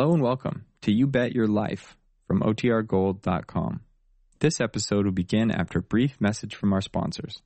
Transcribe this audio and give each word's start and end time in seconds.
Hello 0.00 0.14
and 0.14 0.22
welcome 0.22 0.64
to 0.80 0.90
You 0.90 1.06
Bet 1.06 1.32
Your 1.32 1.46
Life 1.46 1.94
from 2.26 2.40
OTRGold.com. 2.40 3.80
This 4.38 4.58
episode 4.58 5.04
will 5.04 5.12
begin 5.12 5.50
after 5.50 5.80
a 5.80 5.82
brief 5.82 6.18
message 6.18 6.54
from 6.54 6.72
our 6.72 6.80
sponsors. 6.80 7.42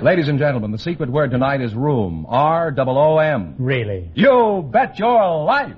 Ladies 0.00 0.28
and 0.28 0.38
gentlemen, 0.38 0.70
the 0.70 0.78
secret 0.78 1.10
word 1.10 1.32
tonight 1.32 1.60
is 1.60 1.74
room. 1.74 2.24
R 2.28 2.72
O 2.78 2.84
O 2.86 3.18
M. 3.18 3.56
Really? 3.58 4.12
You 4.14 4.70
bet 4.72 4.96
your 4.96 5.42
life. 5.42 5.74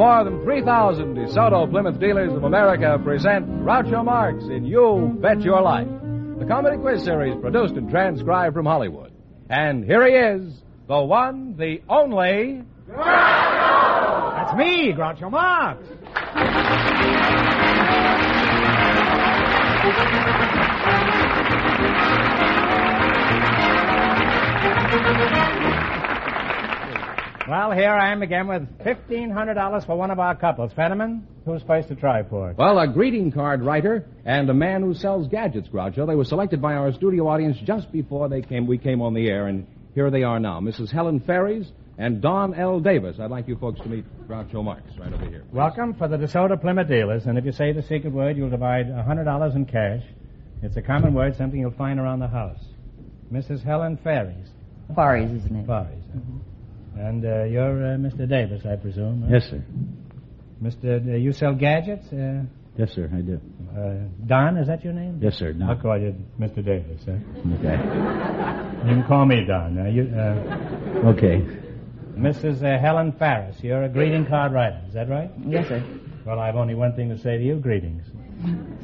More 0.00 0.24
than 0.24 0.42
3,000 0.44 1.14
DeSoto 1.14 1.70
Plymouth 1.70 2.00
dealers 2.00 2.32
of 2.32 2.44
America 2.44 2.98
present 3.04 3.46
Groucho 3.60 4.02
Marx 4.02 4.44
in 4.44 4.64
You 4.64 5.14
Bet 5.20 5.42
Your 5.42 5.60
Life, 5.60 5.88
the 6.38 6.46
comedy 6.46 6.78
quiz 6.78 7.04
series 7.04 7.38
produced 7.38 7.74
and 7.74 7.90
transcribed 7.90 8.54
from 8.54 8.64
Hollywood. 8.64 9.12
And 9.50 9.84
here 9.84 10.06
he 10.06 10.14
is, 10.14 10.54
the 10.88 11.02
one, 11.02 11.54
the 11.58 11.82
only. 11.86 12.62
That's 12.88 14.56
me, 14.56 14.94
Groucho 14.94 15.30
Marx. 15.30 15.84
Well, 27.50 27.72
here 27.72 27.90
I 27.90 28.12
am 28.12 28.22
again 28.22 28.46
with 28.46 28.62
$1,500 28.78 29.84
for 29.84 29.96
one 29.96 30.12
of 30.12 30.20
our 30.20 30.36
couples. 30.36 30.70
Fenneman, 30.72 31.22
who's 31.44 31.62
supposed 31.62 31.88
to 31.88 31.96
try 31.96 32.22
for 32.22 32.52
it? 32.52 32.56
Well, 32.56 32.78
a 32.78 32.86
greeting 32.86 33.32
card 33.32 33.64
writer 33.64 34.06
and 34.24 34.48
a 34.48 34.54
man 34.54 34.82
who 34.82 34.94
sells 34.94 35.26
gadgets, 35.26 35.68
Groucho. 35.68 36.06
They 36.06 36.14
were 36.14 36.24
selected 36.24 36.62
by 36.62 36.74
our 36.74 36.92
studio 36.92 37.26
audience 37.26 37.56
just 37.64 37.90
before 37.90 38.28
they 38.28 38.40
came. 38.40 38.68
We 38.68 38.78
came 38.78 39.02
on 39.02 39.14
the 39.14 39.28
air, 39.28 39.48
and 39.48 39.66
here 39.96 40.12
they 40.12 40.22
are 40.22 40.38
now. 40.38 40.60
Mrs. 40.60 40.92
Helen 40.92 41.18
Ferries 41.18 41.72
and 41.98 42.20
Don 42.22 42.54
L. 42.54 42.78
Davis. 42.78 43.16
I'd 43.18 43.32
like 43.32 43.48
you 43.48 43.56
folks 43.56 43.80
to 43.80 43.88
meet 43.88 44.04
Groucho 44.28 44.62
Marx 44.62 44.82
right 44.96 45.12
over 45.12 45.24
here. 45.24 45.42
Welcome 45.50 45.94
for 45.94 46.06
the 46.06 46.18
DeSoto 46.18 46.60
Plymouth 46.60 46.86
dealers, 46.86 47.26
and 47.26 47.36
if 47.36 47.44
you 47.44 47.50
say 47.50 47.72
the 47.72 47.82
secret 47.82 48.12
word, 48.12 48.36
you'll 48.36 48.48
divide 48.48 48.86
$100 48.86 49.56
in 49.56 49.64
cash. 49.64 50.04
It's 50.62 50.76
a 50.76 50.82
common 50.82 51.14
word, 51.14 51.36
something 51.36 51.58
you'll 51.58 51.72
find 51.72 51.98
around 51.98 52.20
the 52.20 52.28
house. 52.28 52.62
Mrs. 53.32 53.64
Helen 53.64 53.98
Ferries. 54.04 54.50
Faris 54.94 55.32
is 55.32 55.42
his 55.42 55.50
name. 55.50 55.66
Ferries. 55.66 56.04
And 57.00 57.24
uh, 57.24 57.44
you're 57.44 57.94
uh, 57.94 57.96
Mr. 57.96 58.28
Davis, 58.28 58.62
I 58.66 58.76
presume. 58.76 59.22
huh? 59.22 59.28
Yes, 59.32 59.44
sir. 59.50 59.62
Mr. 60.62 61.02
D- 61.04 61.18
you 61.18 61.32
sell 61.32 61.54
gadgets? 61.54 62.06
Uh, 62.12 62.42
Yes, 62.76 62.92
sir, 62.94 63.10
I 63.12 63.20
do. 63.20 63.40
uh, 63.76 63.94
Don, 64.26 64.56
is 64.56 64.66
that 64.68 64.84
your 64.84 64.92
name? 64.92 65.18
Yes, 65.20 65.34
sir. 65.34 65.48
I'll 65.62 65.74
No. 65.74 65.82
call 65.82 65.98
you 65.98 66.14
Mr. 66.38 66.64
Davis. 66.64 67.02
Huh? 67.04 67.12
Okay. 67.58 67.76
You 68.88 68.94
can 68.94 69.04
call 69.08 69.26
me 69.26 69.44
Don. 69.44 69.76
Uh, 69.78 69.84
you, 69.86 70.02
uh, 70.16 71.08
Okay. 71.12 71.44
Mrs. 72.16 72.62
Uh, 72.62 72.78
Helen 72.80 73.12
Farris, 73.18 73.56
you're 73.62 73.82
a 73.84 73.88
greeting 73.88 74.24
card 74.26 74.52
writer. 74.52 74.80
Is 74.88 74.94
that 74.94 75.08
right? 75.08 75.30
Yes, 75.46 75.68
sir. 75.68 75.82
Well, 76.24 76.38
I've 76.38 76.56
only 76.56 76.74
one 76.74 76.94
thing 76.94 77.08
to 77.10 77.18
say 77.18 77.36
to 77.38 77.42
you. 77.44 77.56
Greetings. 77.56 78.04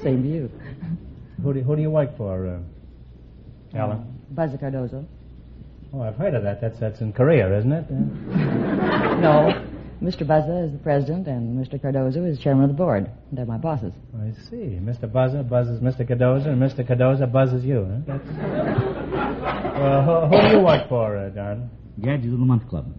Same 0.02 0.22
to 0.22 0.28
you. 0.28 0.50
Who 1.42 1.54
do, 1.54 1.60
who 1.60 1.76
do 1.76 1.82
you 1.82 1.90
work 1.90 2.16
for, 2.16 2.46
uh, 2.48 2.58
Helen? 3.76 4.04
Buzza 4.34 4.58
Cardozo. 4.58 5.04
Oh, 5.92 6.02
I've 6.02 6.16
heard 6.16 6.34
of 6.34 6.42
that. 6.42 6.60
That's 6.60 6.78
that's 6.78 7.00
in 7.00 7.12
Korea, 7.12 7.56
isn't 7.58 7.72
it? 7.72 7.86
No. 9.16 9.66
Mr. 10.02 10.26
Buzza 10.26 10.66
is 10.66 10.72
the 10.72 10.78
president, 10.78 11.26
and 11.26 11.58
Mr. 11.58 11.80
Cardozo 11.80 12.22
is 12.24 12.38
chairman 12.38 12.64
of 12.64 12.70
the 12.70 12.76
board. 12.76 13.10
They're 13.32 13.46
my 13.46 13.56
bosses. 13.56 13.94
I 14.14 14.30
see. 14.50 14.78
Mr. 14.78 15.10
Buzzer 15.10 15.42
buzzes 15.42 15.80
Mr. 15.80 16.06
Cardozo, 16.06 16.50
and 16.50 16.60
Mr. 16.60 16.86
Cardozo 16.86 17.24
buzzes 17.26 17.64
you. 17.64 17.86
Huh? 18.06 18.18
That's... 18.18 18.28
well, 19.80 20.28
who, 20.30 20.36
who 20.36 20.48
do 20.48 20.56
you 20.58 20.62
work 20.62 20.86
for, 20.90 21.16
uh, 21.16 21.30
Don? 21.30 21.70
Gadget 21.98 22.30
of 22.30 22.38
the 22.38 22.44
Month 22.44 22.68
Club. 22.68 22.92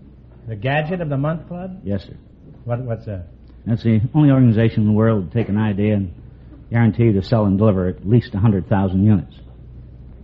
The 0.48 0.56
Gadget 0.56 1.02
of 1.02 1.10
the 1.10 1.18
Month 1.18 1.48
Club? 1.48 1.82
Yes, 1.84 2.02
sir. 2.04 2.18
What, 2.66 2.80
what's 2.82 3.06
that? 3.06 3.28
That's 3.68 3.84
the 3.84 4.02
only 4.16 4.32
organization 4.32 4.82
in 4.82 4.86
the 4.88 4.94
world 4.94 5.32
to 5.32 5.38
take 5.38 5.50
an 5.50 5.58
idea 5.58 5.96
and 5.96 6.14
guarantee 6.72 7.12
to 7.14 7.22
sell 7.22 7.46
and 7.46 7.60
deliver 7.60 7.88
at 7.90 8.08
least 8.08 8.34
100,000 8.34 9.06
units 9.06 9.36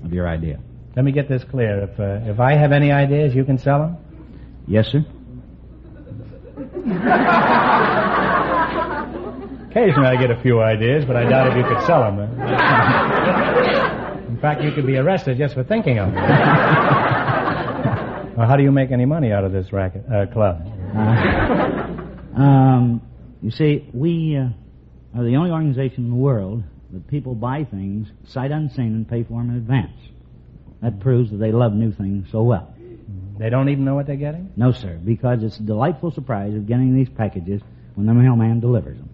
of 0.04 0.12
your 0.12 0.28
idea. 0.28 0.60
Let 0.96 1.06
me 1.06 1.12
get 1.12 1.28
this 1.28 1.44
clear. 1.44 1.84
If 1.84 2.00
uh, 2.00 2.32
if 2.32 2.40
I 2.40 2.54
have 2.54 2.72
any 2.72 2.92
ideas, 2.92 3.34
you 3.34 3.44
can 3.44 3.58
sell 3.58 3.80
them. 3.80 3.98
Yes, 4.68 4.88
sir. 4.88 5.04
Occasionally, 9.70 10.08
I 10.08 10.16
get 10.22 10.30
a 10.30 10.40
few 10.42 10.62
ideas, 10.62 11.04
but 11.06 11.16
I 11.16 11.28
doubt 11.28 11.48
if 11.48 11.58
you 11.58 11.64
could 11.64 11.82
sell 11.88 12.02
them. 12.02 12.20
In 14.30 14.38
fact, 14.40 14.62
you 14.62 14.72
could 14.72 14.86
be 14.86 14.98
arrested 14.98 15.40
just 15.40 15.56
for 15.56 15.64
thinking 15.64 15.98
of 15.98 16.14
them. 16.14 16.16
well, 18.38 18.48
how 18.48 18.56
do 18.56 18.62
you 18.62 18.72
make 18.72 18.92
any 18.92 19.06
money 19.06 19.32
out 19.32 19.44
of 19.44 19.52
this 19.52 19.74
racket 19.74 20.04
uh, 20.14 20.28
club? 20.28 20.62
Um, 22.36 23.02
you 23.42 23.50
see, 23.50 23.90
we 23.94 24.38
uh, 24.38 24.50
are 25.18 25.24
the 25.24 25.36
only 25.38 25.50
organization 25.50 26.04
in 26.06 26.10
the 26.12 26.16
world 26.16 26.64
that 26.92 27.08
people 27.08 27.34
buy 27.34 27.64
things 27.64 28.10
sight 28.28 28.52
unseen 28.52 28.94
and 28.94 29.10
pay 29.10 29.24
for 29.24 29.40
them 29.42 29.50
in 29.50 29.56
advance. 29.58 29.98
That 30.84 31.00
proves 31.00 31.32
that 31.32 31.38
they 31.38 31.52
love 31.54 31.74
new 31.74 31.94
things 31.94 32.28
so 32.30 32.44
well. 32.44 32.74
They 33.40 33.50
don't 33.50 33.70
even 33.70 33.86
know 33.86 33.96
what 33.96 34.06
they're 34.06 34.16
getting. 34.18 34.52
No, 34.56 34.74
sir, 34.74 35.00
because 35.04 35.42
it's 35.42 35.58
a 35.58 35.64
delightful 35.64 36.12
surprise 36.12 36.54
of 36.54 36.68
getting 36.68 36.94
these 36.94 37.10
packages 37.10 37.62
when 37.96 38.06
the 38.06 38.14
mailman 38.14 38.60
delivers 38.60 38.98
them. 38.98 39.10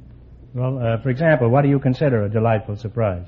Well, 0.54 0.80
uh, 0.80 1.02
for 1.02 1.10
example, 1.10 1.48
what 1.50 1.62
do 1.62 1.70
you 1.70 1.80
consider 1.80 2.24
a 2.26 2.30
delightful 2.30 2.76
surprise? 2.76 3.28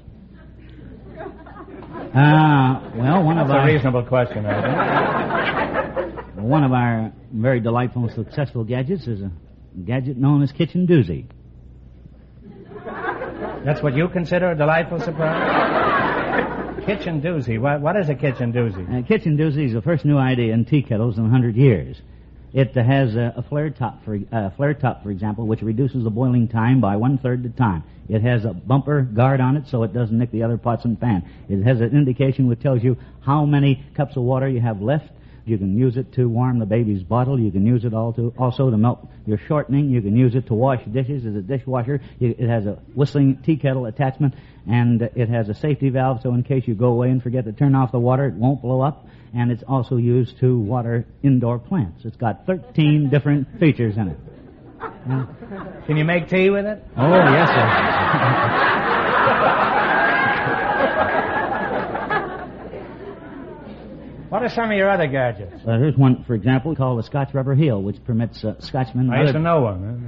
Uh, 2.14 2.92
well, 2.96 3.24
one 3.24 3.38
of 3.38 3.48
That's 3.48 3.56
a 3.56 3.60
our 3.60 3.68
reasonable 3.68 4.04
question, 4.04 4.46
I 4.46 6.04
think. 6.04 6.36
one 6.36 6.64
of 6.64 6.74
our 6.74 7.14
very 7.32 7.60
delightful 7.60 8.06
and 8.06 8.12
successful 8.12 8.64
gadgets 8.64 9.08
is 9.08 9.22
a 9.22 9.32
gadget 9.86 10.18
known 10.18 10.42
as 10.42 10.52
kitchen 10.52 10.88
doozy. 10.88 11.26
That's 13.64 13.82
what 13.84 13.96
you 13.96 14.10
consider 14.10 14.52
a 14.52 14.58
delightful 14.58 15.00
surprise? 15.00 15.81
Kitchen 16.86 17.22
doozy. 17.22 17.60
What, 17.60 17.82
what 17.82 17.96
is 17.96 18.10
a 18.10 18.16
kitchen 18.16 18.52
doozy? 18.52 19.00
Uh, 19.00 19.08
kitchen 19.08 19.38
doozy 19.38 19.68
is 19.68 19.74
the 19.74 19.82
first 19.82 20.06
new 20.06 20.18
idea 20.18 20.54
in 20.54 20.66
tea 20.66 20.82
kettles 20.82 21.18
in 21.18 21.26
a 21.26 21.30
hundred 21.30 21.56
years. 21.56 22.02
It 22.54 22.76
uh, 22.76 22.84
has 22.84 23.16
a, 23.16 23.34
a 23.38 23.44
flare 23.44 23.70
top, 23.70 24.04
for 24.04 24.20
uh, 24.32 24.50
flare 24.52 24.74
top, 24.74 25.04
for 25.04 25.12
example, 25.12 25.48
which 25.48 25.62
reduces 25.62 26.04
the 26.04 26.10
boiling 26.10 26.48
time 26.48 26.82
by 26.82 26.96
one 26.96 27.18
third 27.18 27.44
the 27.44 27.50
time. 27.50 27.84
It 28.10 28.22
has 28.24 28.46
a 28.46 28.54
bumper 28.54 29.04
guard 29.04 29.40
on 29.40 29.56
it, 29.58 29.68
so 29.70 29.84
it 29.84 29.94
doesn't 29.94 30.18
nick 30.18 30.32
the 30.32 30.44
other 30.44 30.58
pots 30.58 30.84
and 30.86 31.00
pan. 31.00 31.24
It 31.48 31.64
has 31.64 31.80
an 31.80 31.96
indication 31.96 32.48
which 32.48 32.62
tells 32.62 32.84
you 32.84 32.98
how 33.22 33.46
many 33.46 33.84
cups 33.96 34.18
of 34.18 34.24
water 34.24 34.50
you 34.50 34.60
have 34.60 34.82
left. 34.82 35.10
You 35.46 35.58
can 35.58 35.78
use 35.78 35.98
it 35.98 36.14
to 36.14 36.30
warm 36.30 36.60
the 36.60 36.66
baby's 36.66 37.04
bottle. 37.04 37.40
You 37.40 37.52
can 37.52 37.66
use 37.66 37.84
it 37.84 37.94
all 37.94 38.14
to, 38.14 38.34
also 38.38 38.70
to 38.70 38.78
melt 38.78 39.08
your 39.26 39.40
shortening. 39.48 39.90
You 39.90 40.02
can 40.02 40.16
use 40.16 40.36
it 40.36 40.48
to 40.48 40.54
wash 40.54 40.84
dishes 40.86 41.26
as 41.26 41.36
a 41.36 41.42
dishwasher. 41.42 42.00
It 42.20 42.48
has 42.48 42.66
a 42.66 42.74
whistling 42.94 43.42
tea 43.44 43.58
kettle 43.58 43.86
attachment, 43.86 44.36
and 44.68 45.02
it 45.02 45.30
has 45.30 45.50
a 45.50 45.54
safety 45.56 45.90
valve, 45.90 46.22
so 46.22 46.34
in 46.34 46.44
case 46.44 46.68
you 46.68 46.76
go 46.76 46.88
away 46.88 47.10
and 47.10 47.22
forget 47.24 47.46
to 47.46 47.54
turn 47.54 47.76
off 47.76 47.92
the 47.92 48.00
water, 48.00 48.28
it 48.28 48.36
won't 48.36 48.62
blow 48.62 48.82
up. 48.82 49.08
And 49.34 49.52
it's 49.52 49.64
also 49.64 49.98
used 49.98 50.40
to 50.40 50.60
water 50.60 51.06
indoor 51.24 51.58
plants. 51.58 52.04
It's 52.04 52.18
got 52.18 52.46
13 52.46 53.10
different 53.10 53.60
features 53.60 53.96
in 53.98 54.10
it. 54.10 54.20
Can 55.88 55.98
you 55.98 56.06
make 56.06 56.28
tea 56.28 56.50
with 56.50 56.66
it? 56.66 56.84
Oh, 56.98 57.14
yes, 57.14 57.50
sir. 57.50 59.78
What 64.32 64.44
are 64.44 64.50
some 64.50 64.72
of 64.72 64.78
your 64.78 64.90
other 64.90 65.08
gadgets? 65.08 65.62
Uh, 65.68 65.78
here's 65.78 65.98
one, 65.98 66.24
for 66.24 66.36
example, 66.36 66.74
called 66.74 67.00
the 67.00 67.04
Scotch 67.04 67.34
Rubber 67.34 67.54
Heel, 67.54 67.82
which 67.82 68.02
permits 68.06 68.46
uh, 68.46 68.58
Scotchmen, 68.62 69.10
I 69.10 69.24
used 69.24 69.34
to 69.34 69.40
know 69.40 69.60
one. 69.60 70.08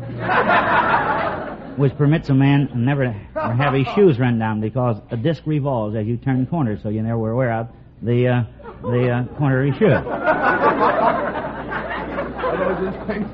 which 1.78 1.94
permits 1.98 2.30
a 2.30 2.34
man 2.34 2.70
to 2.70 2.78
never 2.78 3.12
have 3.12 3.74
his 3.74 3.86
shoes 3.96 4.18
run 4.18 4.40
down 4.40 4.62
because 4.62 4.96
a 5.12 5.18
disc 5.18 5.44
revolves 5.46 5.98
as 5.98 6.08
you 6.08 6.16
turn 6.16 6.48
corners, 6.48 6.80
so 6.82 6.88
you 6.88 7.02
never 7.04 7.36
wear 7.36 7.52
out 7.52 7.76
the 8.02 8.30
uh, 8.30 8.44
the 8.84 9.10
uh, 9.12 9.26
corner 9.38 9.60
of 9.60 9.68
your 9.68 9.76
shoe. 9.76 9.88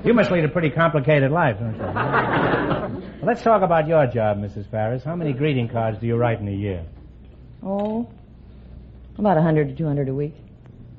You 0.08 0.16
must 0.16 0.32
lead 0.32 0.44
a 0.44 0.50
pretty 0.50 0.72
complicated 0.72 1.30
life, 1.30 1.60
don't 1.60 1.76
you? 1.76 1.82
well, 1.84 2.92
let's 3.22 3.44
talk 3.44 3.62
about 3.62 3.88
your 3.88 4.08
job, 4.08 4.40
Mrs. 4.40 4.68
Farris. 4.72 5.04
How 5.04 5.16
many 5.16 5.34
greeting 5.34 5.70
cards 5.70 6.00
do 6.00 6.08
you 6.08 6.16
write 6.16 6.40
in 6.40 6.48
a 6.48 6.52
year? 6.52 6.84
Oh, 7.62 8.10
about 9.20 9.38
a 9.38 9.42
100 9.42 9.68
to 9.68 9.76
200 9.76 10.10
a 10.10 10.16
week. 10.16 10.34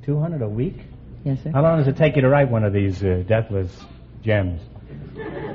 200 0.04 0.42
a 0.42 0.48
week? 0.48 0.76
Yes, 1.24 1.42
sir. 1.42 1.50
How 1.50 1.62
long 1.62 1.78
does 1.78 1.88
it 1.88 1.96
take 1.96 2.16
you 2.16 2.22
to 2.22 2.28
write 2.28 2.50
one 2.50 2.64
of 2.64 2.72
these 2.72 3.02
uh, 3.04 3.22
deathless 3.26 3.70
gems? 4.22 4.60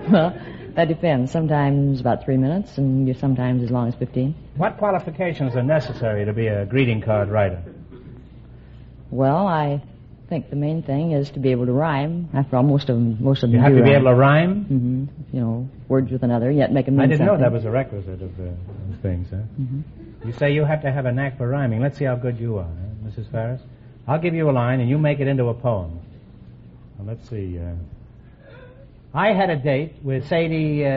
Well, 0.09 0.37
that 0.75 0.87
depends. 0.87 1.31
Sometimes 1.31 1.99
about 1.99 2.23
three 2.25 2.37
minutes, 2.37 2.77
and 2.77 3.07
you're 3.07 3.15
sometimes 3.15 3.63
as 3.63 3.71
long 3.71 3.87
as 3.87 3.95
15. 3.95 4.35
What 4.55 4.77
qualifications 4.77 5.55
are 5.55 5.63
necessary 5.63 6.25
to 6.25 6.31
be 6.33 6.45
a 6.45 6.63
greeting 6.67 7.01
card 7.01 7.29
writer? 7.29 7.63
Well, 9.09 9.47
I 9.47 9.81
think 10.29 10.51
the 10.51 10.55
main 10.55 10.83
thing 10.83 11.11
is 11.11 11.31
to 11.31 11.39
be 11.39 11.49
able 11.51 11.65
to 11.65 11.71
rhyme. 11.71 12.29
After 12.35 12.57
all, 12.57 12.63
most 12.63 12.89
of 12.89 12.97
them, 12.97 13.17
most 13.19 13.41
of 13.41 13.49
them 13.49 13.57
You 13.57 13.63
have 13.63 13.75
to 13.75 13.83
be 13.83 13.91
able 13.93 14.05
to 14.05 14.13
rhyme? 14.13 14.65
hmm 14.65 15.35
You 15.35 15.41
know, 15.41 15.69
words 15.87 16.11
with 16.11 16.21
another, 16.21 16.51
yet 16.51 16.71
make 16.71 16.85
them 16.85 16.99
I 16.99 17.07
didn't 17.07 17.25
know 17.25 17.37
that 17.37 17.51
was 17.51 17.65
a 17.65 17.71
requisite 17.71 18.21
of, 18.21 18.39
uh, 18.39 18.51
things, 19.01 19.27
huh? 19.31 19.37
You 20.25 20.33
say 20.33 20.53
you 20.53 20.65
have 20.65 20.81
to 20.83 20.91
have 20.91 21.05
a 21.05 21.11
knack 21.11 21.37
for 21.37 21.47
rhyming. 21.47 21.81
Let's 21.81 21.97
see 21.97 22.05
how 22.05 22.15
good 22.15 22.39
you 22.39 22.57
are, 22.59 22.65
huh, 22.65 23.09
Mrs. 23.09 23.31
Ferris. 23.31 23.61
I'll 24.07 24.19
give 24.19 24.33
you 24.33 24.49
a 24.49 24.51
line 24.51 24.79
and 24.79 24.89
you 24.89 24.97
make 24.97 25.19
it 25.19 25.27
into 25.27 25.45
a 25.45 25.53
poem. 25.53 25.99
Well, 26.97 27.07
let's 27.07 27.27
see. 27.29 27.59
Uh, 27.59 27.73
I 29.13 29.33
had 29.33 29.49
a 29.49 29.55
date 29.55 29.95
with 30.03 30.27
Sadie 30.27 30.85
uh, 30.85 30.89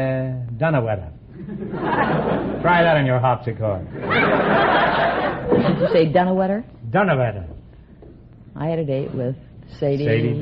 Dunawetter. 0.57 1.13
Try 2.63 2.83
that 2.83 2.97
on 2.97 3.07
your 3.07 3.19
harpsichord. 3.21 3.87
Did 3.93 5.79
you 5.81 5.89
say 5.93 6.07
Dunawetter? 6.13 6.65
Dunawetter. 6.91 7.47
I 8.57 8.67
had 8.67 8.79
a 8.81 8.85
date 8.85 9.15
with 9.15 9.37
Sadie, 9.79 10.05
Sadie. 10.05 10.39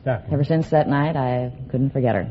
Stuff. 0.00 0.22
Ever 0.30 0.44
since 0.44 0.68
that 0.70 0.88
night, 0.88 1.16
I 1.16 1.52
couldn't 1.70 1.90
forget 1.90 2.14
her. 2.16 2.28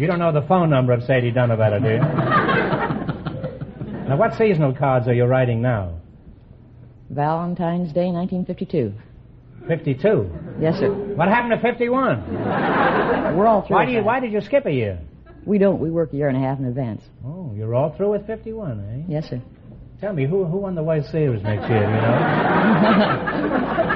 You 0.00 0.06
don't 0.06 0.18
know 0.18 0.32
the 0.32 0.40
phone 0.48 0.70
number 0.70 0.94
of 0.94 1.02
Sadie 1.02 1.30
Dunawetter, 1.30 1.82
do 1.82 1.88
you? 1.90 1.98
now, 4.08 4.16
what 4.16 4.32
seasonal 4.38 4.74
cards 4.74 5.06
are 5.08 5.12
you 5.12 5.26
writing 5.26 5.60
now? 5.60 5.98
Valentine's 7.10 7.92
Day, 7.92 8.06
1952. 8.06 8.94
52. 9.68 10.30
Yes, 10.58 10.78
sir. 10.78 10.88
What 10.88 11.28
happened 11.28 11.52
to 11.52 11.60
51? 11.60 12.32
We're 13.36 13.46
all 13.46 13.60
through. 13.66 13.76
Why 13.76 13.84
do 13.84 13.92
you, 13.92 14.02
why 14.02 14.20
did 14.20 14.32
you 14.32 14.40
skip 14.40 14.64
a 14.64 14.72
year? 14.72 14.98
We 15.44 15.58
don't. 15.58 15.78
We 15.78 15.90
work 15.90 16.14
a 16.14 16.16
year 16.16 16.28
and 16.28 16.36
a 16.38 16.40
half 16.40 16.58
in 16.58 16.64
advance. 16.64 17.02
Oh, 17.22 17.52
you're 17.54 17.74
all 17.74 17.90
through 17.94 18.12
with 18.12 18.26
51, 18.26 18.80
eh? 18.80 19.02
Yes, 19.06 19.28
sir. 19.28 19.42
Tell 20.00 20.14
me, 20.14 20.24
who 20.24 20.46
who 20.46 20.56
won 20.56 20.74
the 20.74 20.82
White 20.82 21.04
Series 21.04 21.42
next 21.42 21.68
year, 21.68 21.82
you 21.82 22.00
know? 22.00 22.16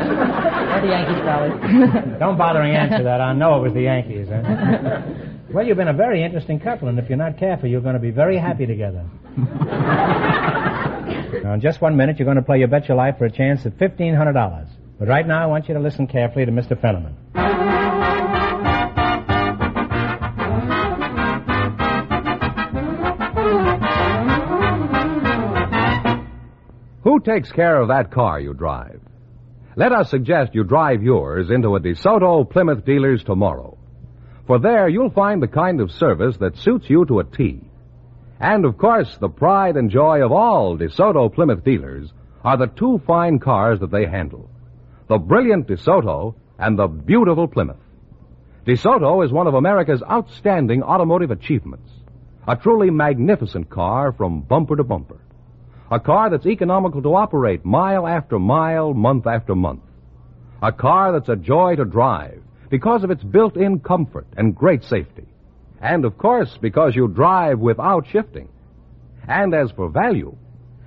Or 0.74 0.80
the 0.82 0.88
Yankees, 0.88 1.20
probably. 1.22 2.18
Don't 2.18 2.36
bother 2.36 2.60
and 2.60 2.76
answer 2.76 3.04
that. 3.04 3.20
I 3.22 3.32
know 3.32 3.56
it 3.56 3.62
was 3.62 3.72
the 3.72 3.82
Yankees, 3.82 4.28
huh? 4.28 5.00
Well, 5.54 5.64
you've 5.64 5.76
been 5.76 5.86
a 5.86 5.92
very 5.92 6.24
interesting 6.24 6.58
couple, 6.58 6.88
and 6.88 6.98
if 6.98 7.08
you're 7.08 7.16
not 7.16 7.38
careful, 7.38 7.68
you're 7.68 7.80
going 7.80 7.94
to 7.94 8.00
be 8.00 8.10
very 8.10 8.36
happy 8.36 8.66
together. 8.66 9.04
now, 11.44 11.52
in 11.54 11.60
just 11.60 11.80
one 11.80 11.96
minute, 11.96 12.18
you're 12.18 12.26
going 12.26 12.38
to 12.38 12.42
play 12.42 12.58
your 12.58 12.66
Bet 12.66 12.88
Your 12.88 12.96
Life 12.96 13.18
for 13.18 13.26
a 13.26 13.30
chance 13.30 13.64
at 13.64 13.78
$1,500. 13.78 14.68
But 14.98 15.06
right 15.06 15.24
now, 15.24 15.40
I 15.40 15.46
want 15.46 15.68
you 15.68 15.74
to 15.74 15.80
listen 15.80 16.08
carefully 16.08 16.44
to 16.44 16.50
Mr. 16.50 16.74
Fenneman. 16.74 17.14
Who 27.04 27.20
takes 27.20 27.52
care 27.52 27.80
of 27.80 27.86
that 27.88 28.10
car 28.10 28.40
you 28.40 28.54
drive? 28.54 29.00
Let 29.76 29.92
us 29.92 30.10
suggest 30.10 30.52
you 30.52 30.64
drive 30.64 31.04
yours 31.04 31.50
into 31.50 31.76
a 31.76 31.80
DeSoto 31.80 32.50
Plymouth 32.50 32.84
dealer's 32.84 33.22
tomorrow. 33.22 33.78
For 34.46 34.58
there 34.58 34.88
you'll 34.88 35.10
find 35.10 35.42
the 35.42 35.48
kind 35.48 35.80
of 35.80 35.90
service 35.90 36.36
that 36.38 36.58
suits 36.58 36.90
you 36.90 37.06
to 37.06 37.20
a 37.20 37.24
T. 37.24 37.60
And 38.38 38.66
of 38.66 38.76
course, 38.76 39.16
the 39.16 39.28
pride 39.28 39.76
and 39.76 39.90
joy 39.90 40.22
of 40.22 40.32
all 40.32 40.76
DeSoto 40.76 41.32
Plymouth 41.32 41.64
dealers 41.64 42.12
are 42.44 42.58
the 42.58 42.66
two 42.66 43.00
fine 43.06 43.38
cars 43.38 43.80
that 43.80 43.90
they 43.90 44.04
handle. 44.04 44.50
The 45.08 45.16
brilliant 45.18 45.66
DeSoto 45.66 46.34
and 46.58 46.78
the 46.78 46.86
beautiful 46.86 47.48
Plymouth. 47.48 47.80
DeSoto 48.66 49.24
is 49.24 49.32
one 49.32 49.46
of 49.46 49.54
America's 49.54 50.02
outstanding 50.02 50.82
automotive 50.82 51.30
achievements. 51.30 51.90
A 52.46 52.56
truly 52.56 52.90
magnificent 52.90 53.70
car 53.70 54.12
from 54.12 54.42
bumper 54.42 54.76
to 54.76 54.84
bumper. 54.84 55.20
A 55.90 56.00
car 56.00 56.28
that's 56.28 56.46
economical 56.46 57.00
to 57.00 57.14
operate 57.14 57.64
mile 57.64 58.06
after 58.06 58.38
mile, 58.38 58.92
month 58.92 59.26
after 59.26 59.54
month. 59.54 59.82
A 60.62 60.72
car 60.72 61.12
that's 61.12 61.30
a 61.30 61.36
joy 61.36 61.76
to 61.76 61.86
drive 61.86 62.43
because 62.74 63.04
of 63.04 63.10
its 63.12 63.22
built-in 63.22 63.78
comfort 63.78 64.26
and 64.36 64.52
great 64.52 64.82
safety. 64.82 65.24
And 65.80 66.04
of 66.04 66.18
course, 66.18 66.58
because 66.60 66.96
you 66.96 67.06
drive 67.06 67.60
without 67.60 68.08
shifting. 68.08 68.48
And 69.28 69.54
as 69.54 69.70
for 69.70 69.88
value, 69.88 70.36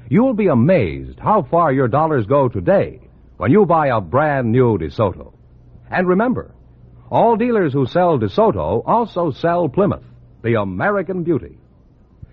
you'll 0.10 0.34
be 0.34 0.48
amazed 0.48 1.18
how 1.18 1.44
far 1.44 1.72
your 1.72 1.88
dollars 1.88 2.26
go 2.26 2.50
today 2.50 3.00
when 3.38 3.52
you 3.52 3.66
buy 3.66 3.88
a 3.88 4.02
brand 4.02 4.52
new 4.52 4.78
DeSoto. 4.78 5.32
And 5.90 6.10
remember, 6.10 6.54
all 7.10 7.38
dealers 7.38 7.72
who 7.72 7.86
sell 7.86 8.20
DeSoto 8.20 8.84
also 8.86 9.32
sell 9.32 9.70
Plymouth, 9.70 10.04
the 10.44 10.56
American 10.56 11.24
beauty. 11.24 11.58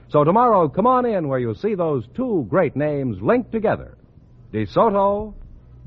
So 0.09 0.25
tomorrow, 0.25 0.69
come 0.69 0.89
on 0.89 1.07
in 1.07 1.29
where 1.29 1.39
you'll 1.39 1.55
see 1.55 1.77
those 1.77 2.09
two 2.17 2.45
great 2.51 2.75
names 2.75 3.23
linked 3.23 3.53
together. 3.53 3.97
DeSoto, 4.53 5.33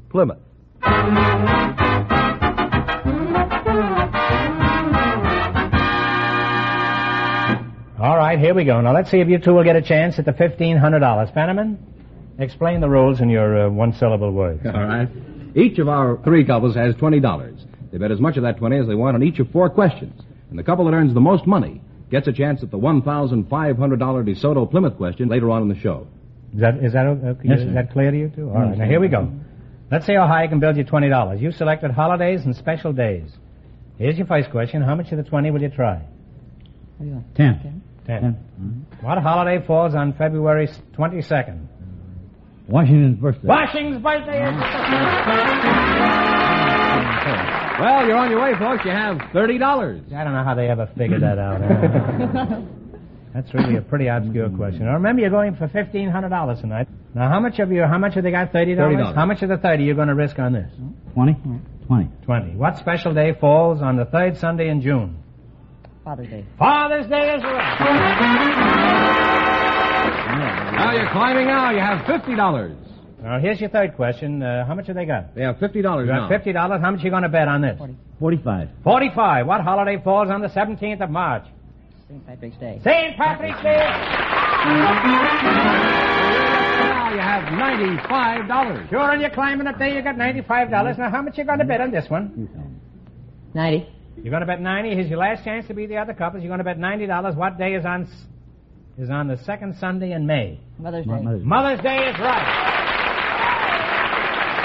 Plymouth. 0.09 1.56
All 8.07 8.15
right, 8.15 8.39
here 8.39 8.53
we 8.53 8.63
go. 8.63 8.79
Now 8.79 8.93
let's 8.93 9.11
see 9.11 9.19
if 9.19 9.27
you 9.27 9.37
two 9.37 9.53
will 9.53 9.65
get 9.65 9.75
a 9.75 9.81
chance 9.81 10.17
at 10.17 10.23
the 10.23 10.31
$1,500. 10.31 10.79
Fenneman, 11.33 11.75
explain 12.39 12.79
the 12.79 12.87
rules 12.87 13.19
in 13.19 13.29
your 13.29 13.65
uh, 13.65 13.69
one-syllable 13.69 14.31
words. 14.31 14.65
All 14.65 14.81
right. 14.81 15.09
Each 15.57 15.77
of 15.77 15.89
our 15.89 16.17
three 16.23 16.45
couples 16.45 16.73
has 16.77 16.95
$20. 16.95 17.91
They 17.91 17.97
bet 17.97 18.09
as 18.09 18.21
much 18.21 18.37
of 18.37 18.43
that 18.43 18.59
20 18.59 18.77
as 18.77 18.87
they 18.87 18.95
want 18.95 19.15
on 19.15 19.23
each 19.23 19.39
of 19.39 19.51
four 19.51 19.69
questions. 19.69 20.21
And 20.49 20.57
the 20.57 20.63
couple 20.63 20.85
that 20.85 20.93
earns 20.93 21.13
the 21.13 21.19
most 21.19 21.45
money 21.45 21.81
gets 22.09 22.29
a 22.29 22.31
chance 22.31 22.63
at 22.63 22.71
the 22.71 22.77
$1,500 22.77 23.45
DeSoto 23.49 24.71
Plymouth 24.71 24.95
question 24.95 25.27
later 25.27 25.51
on 25.51 25.63
in 25.63 25.67
the 25.67 25.77
show. 25.77 26.07
Is 26.53 26.61
that, 26.61 26.77
is 26.81 26.93
that, 26.93 27.05
okay, 27.07 27.41
yes, 27.43 27.59
is 27.59 27.73
that 27.73 27.91
clear 27.91 28.11
to 28.11 28.17
you 28.17 28.29
two? 28.33 28.47
All 28.47 28.61
right, 28.61 28.77
now 28.77 28.85
here 28.85 29.01
we 29.01 29.09
go. 29.09 29.29
Let's 29.91 30.05
see 30.05 30.13
how 30.13 30.27
high 30.27 30.43
you 30.43 30.49
can 30.49 30.61
build 30.61 30.77
your 30.77 30.85
$20. 30.85 31.41
You 31.41 31.51
selected 31.51 31.91
holidays 31.91 32.45
and 32.45 32.55
special 32.55 32.93
days. 32.93 33.29
Here's 33.97 34.17
your 34.17 34.27
first 34.27 34.49
question. 34.49 34.81
How 34.81 34.95
much 34.95 35.11
of 35.11 35.17
the 35.17 35.29
20 35.29 35.51
will 35.51 35.61
you 35.61 35.69
try? 35.69 36.05
Ten. 37.35 37.59
Ten. 37.59 37.83
10. 38.07 38.23
Mm-hmm. 38.23 39.05
What 39.05 39.17
holiday 39.19 39.65
falls 39.65 39.93
on 39.95 40.13
February 40.13 40.67
22nd? 40.97 41.67
Washington's 42.67 43.19
birthday. 43.19 43.47
Washington's 43.47 44.01
birthday. 44.01 44.39
Mm-hmm. 44.39 45.93
Well, 47.79 48.07
you're 48.07 48.17
on 48.17 48.31
your 48.31 48.41
way, 48.41 48.57
folks. 48.57 48.83
You 48.85 48.91
have 48.91 49.17
$30. 49.17 50.11
I 50.11 50.23
don't 50.23 50.33
know 50.33 50.43
how 50.43 50.55
they 50.55 50.67
ever 50.67 50.89
figured 50.97 51.21
that 51.21 51.37
out. 51.37 51.61
Huh? 51.61 52.61
That's 53.35 53.53
really 53.53 53.75
a 53.75 53.81
pretty 53.81 54.07
obscure 54.07 54.49
question. 54.49 54.87
I 54.87 54.93
remember, 54.93 55.21
you're 55.21 55.29
going 55.29 55.55
for 55.55 55.67
$1,500 55.67 56.59
tonight. 56.61 56.87
Now, 57.13 57.29
how 57.29 57.39
much 57.39 57.59
of 57.59 57.71
you, 57.71 57.83
how 57.83 57.99
much 57.99 58.15
have 58.15 58.23
they 58.23 58.31
got? 58.31 58.51
$30. 58.51 59.13
How 59.13 59.27
much 59.27 59.43
of 59.43 59.49
the 59.49 59.57
30 59.57 59.83
you're 59.83 59.93
going 59.93 60.07
to 60.07 60.15
risk 60.15 60.39
on 60.39 60.53
this? 60.53 60.71
20 61.13 61.35
20 61.85 62.09
20. 62.25 62.55
What 62.55 62.77
special 62.79 63.13
day 63.13 63.33
falls 63.39 63.79
on 63.83 63.95
the 63.95 64.05
third 64.05 64.37
Sunday 64.37 64.69
in 64.69 64.81
June? 64.81 65.23
Father's 66.07 66.29
Day. 66.29 66.45
Father's 66.57 67.07
Day 67.07 67.35
is 67.35 67.43
right. 67.43 67.79
Now 70.77 70.93
you're 70.93 71.11
climbing 71.11 71.47
now. 71.47 71.71
You 71.71 71.79
have 71.79 72.05
$50. 72.05 72.75
Now, 73.21 73.39
here's 73.41 73.59
your 73.59 73.69
third 73.69 73.93
question. 73.97 74.41
Uh, 74.41 74.65
how 74.65 74.73
much 74.73 74.87
have 74.87 74.95
they 74.95 75.03
got? 75.03 75.35
They 75.35 75.41
have 75.41 75.57
$50 75.57 75.75
You 75.75 75.83
now. 76.05 76.29
got 76.29 76.41
$50. 76.45 76.79
How 76.79 76.91
much 76.91 77.03
you 77.03 77.09
going 77.09 77.23
to 77.23 77.29
bet 77.29 77.49
on 77.49 77.61
this? 77.61 77.77
Forty-five. 78.21 78.69
45. 78.85 79.47
What 79.47 79.59
holiday 79.59 80.01
falls 80.01 80.29
on 80.29 80.39
the 80.41 80.47
17th 80.47 81.01
of 81.01 81.09
March? 81.09 81.43
St. 82.07 82.25
Patrick's 82.25 82.55
Day. 82.57 82.79
St. 82.85 83.17
Patrick's 83.17 83.61
Day. 83.61 83.75
Now 86.87 87.11
you 87.13 87.19
have 87.19 87.43
$95. 87.51 88.89
Sure, 88.89 89.11
and 89.11 89.19
you're 89.19 89.29
climbing 89.31 89.67
up 89.67 89.77
there. 89.77 89.89
You 89.89 90.01
got 90.01 90.15
$95. 90.15 90.97
Now, 90.97 91.09
how 91.09 91.21
much 91.21 91.37
you 91.37 91.43
going 91.43 91.59
to 91.59 91.65
bet 91.65 91.81
on 91.81 91.91
this 91.91 92.09
one? 92.09 92.47
90. 93.53 93.89
You're 94.23 94.31
going 94.31 94.41
to 94.41 94.47
bet 94.47 94.61
90. 94.61 94.95
Here's 94.95 95.09
your 95.09 95.19
last 95.19 95.43
chance 95.43 95.67
to 95.67 95.73
be 95.73 95.85
the 95.85 95.97
other 95.97 96.13
couples. 96.13 96.41
You're 96.43 96.49
going 96.49 96.59
to 96.59 96.63
bet 96.63 96.79
$90. 96.79 97.35
What 97.35 97.57
day 97.57 97.73
is 97.75 97.85
on 97.85 98.03
s- 98.03 98.09
is 98.97 99.09
on 99.09 99.27
the 99.27 99.37
second 99.45 99.75
Sunday 99.79 100.11
in 100.11 100.25
May? 100.25 100.59
Mother's 100.79 101.05
Day. 101.05 101.11
Mother's- 101.21 101.43
Mother's 101.43 101.79
Day 101.81 102.07
is 102.09 102.17
right. 102.19 102.63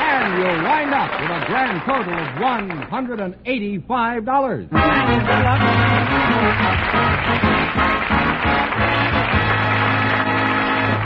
And 0.03 0.39
you'll 0.39 0.63
wind 0.65 0.93
up 0.95 1.11
with 1.21 1.31
a 1.31 1.45
grand 1.47 1.83
total 1.87 2.19
of 2.19 2.29
$185. 2.41 4.69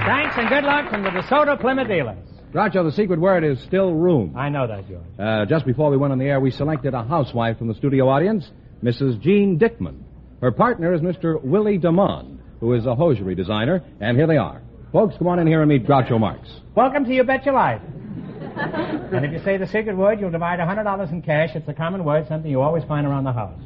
Thanks 0.07 0.35
and 0.39 0.49
good 0.49 0.65
luck 0.65 0.89
from 0.91 1.03
the 1.03 1.11
DeSoto 1.11 1.61
Plymouth 1.61 1.89
dealers. 1.89 2.17
Groucho, 2.53 2.85
the 2.85 2.93
secret 2.93 3.21
word 3.21 3.45
is 3.45 3.61
still 3.63 3.93
room. 3.93 4.35
I 4.37 4.49
know 4.49 4.67
that, 4.67 4.89
George. 4.89 5.03
Uh, 5.19 5.45
just 5.47 5.67
before 5.67 5.91
we 5.91 5.97
went 5.97 6.13
on 6.13 6.19
the 6.19 6.27
air, 6.27 6.41
we 6.41 6.51
selected 6.51 6.95
a 6.95 7.03
housewife 7.03 7.59
from 7.59 7.69
the 7.69 7.75
studio 7.75 8.09
audience, 8.09 8.51
Mrs. 8.83 9.21
Jean 9.21 9.59
Dickman. 9.59 10.03
Her 10.41 10.53
partner 10.53 10.95
is 10.95 11.01
Mr. 11.01 11.43
Willie 11.43 11.79
Demond, 11.79 12.39
who 12.61 12.75
is 12.75 12.87
a 12.87 12.95
hosiery 12.95 13.35
designer, 13.35 13.83
and 14.01 14.17
here 14.17 14.27
they 14.27 14.37
are. 14.37 14.63
Folks, 14.93 15.17
come 15.19 15.27
on 15.27 15.39
in 15.39 15.47
here 15.47 15.61
and 15.61 15.69
meet 15.69 15.87
Groucho 15.87 16.21
Marx. 16.21 16.49
Welcome 16.75 17.05
to 17.05 17.13
You 17.13 17.25
Bet 17.25 17.45
Your 17.45 17.55
Life. 17.55 17.83
and 18.57 19.25
if 19.25 19.33
you 19.33 19.41
say 19.45 19.57
the 19.57 19.67
secret 19.67 19.97
word, 19.97 20.21
you'll 20.21 20.31
divide 20.31 20.59
$100 20.59 21.13
in 21.13 21.23
cash. 21.23 21.51
It's 21.55 21.69
a 21.69 21.75
common 21.75 22.05
word, 22.05 22.27
something 22.29 22.51
you 22.51 22.63
always 22.63 22.85
find 22.85 23.07
around 23.07 23.25
the 23.25 23.33
house, 23.33 23.61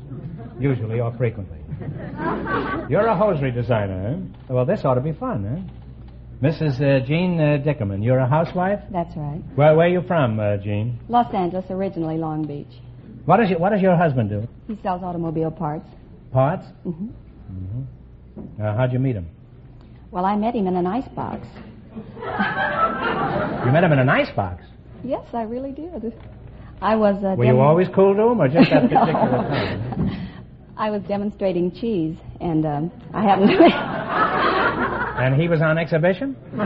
usually 0.58 1.00
or 1.00 1.12
frequently. 1.16 1.58
You're 2.88 3.06
a 3.06 3.16
hosiery 3.16 3.52
designer, 3.52 4.16
eh? 4.16 4.52
Well, 4.52 4.64
this 4.64 4.84
ought 4.84 4.94
to 4.94 5.00
be 5.00 5.12
fun, 5.12 5.46
eh? 5.46 5.79
Mrs. 6.42 6.80
Uh, 6.80 7.04
Jean 7.06 7.38
uh, 7.38 7.58
Dickerman, 7.62 8.02
you're 8.02 8.18
a 8.18 8.26
housewife? 8.28 8.80
That's 8.90 9.14
right. 9.16 9.42
Where, 9.56 9.76
where 9.76 9.86
are 9.86 9.90
you 9.90 10.00
from, 10.06 10.40
uh, 10.40 10.56
Jean? 10.56 10.98
Los 11.08 11.32
Angeles, 11.34 11.66
originally 11.68 12.16
Long 12.16 12.46
Beach. 12.46 12.80
What 13.26 13.36
does, 13.38 13.50
your, 13.50 13.58
what 13.58 13.70
does 13.70 13.82
your 13.82 13.94
husband 13.96 14.30
do? 14.30 14.48
He 14.66 14.78
sells 14.82 15.02
automobile 15.02 15.50
parts. 15.50 15.86
Parts? 16.32 16.64
hmm 16.84 17.08
Mm-hmm. 17.50 18.62
Uh, 18.62 18.76
how'd 18.76 18.92
you 18.92 19.00
meet 19.00 19.16
him? 19.16 19.26
Well, 20.12 20.24
I 20.24 20.36
met 20.36 20.54
him 20.54 20.68
in 20.68 20.76
an 20.76 20.86
icebox. 20.86 21.46
You 23.66 23.72
met 23.72 23.84
him 23.84 23.92
in 23.92 23.98
an 23.98 24.08
icebox. 24.08 24.64
Yes, 25.04 25.24
I 25.34 25.42
really 25.42 25.72
did. 25.72 26.14
I 26.80 26.96
was. 26.96 27.22
Uh, 27.22 27.34
Were 27.36 27.44
you 27.44 27.60
always 27.60 27.88
cool 27.94 28.14
to 28.14 28.22
him, 28.22 28.40
or 28.40 28.48
just 28.48 28.70
that 28.70 28.84
No. 28.84 28.88
particular 29.00 29.30
time? 29.42 30.28
I 30.78 30.90
was 30.90 31.02
demonstrating 31.02 31.70
cheese, 31.72 32.16
and 32.40 32.64
um, 32.64 32.90
I 33.12 33.22
happened 33.22 33.50
to. 33.58 33.68
And 35.20 35.40
he 35.40 35.48
was 35.48 35.60
on 35.60 35.76
exhibition? 35.78 36.34
no, 36.54 36.64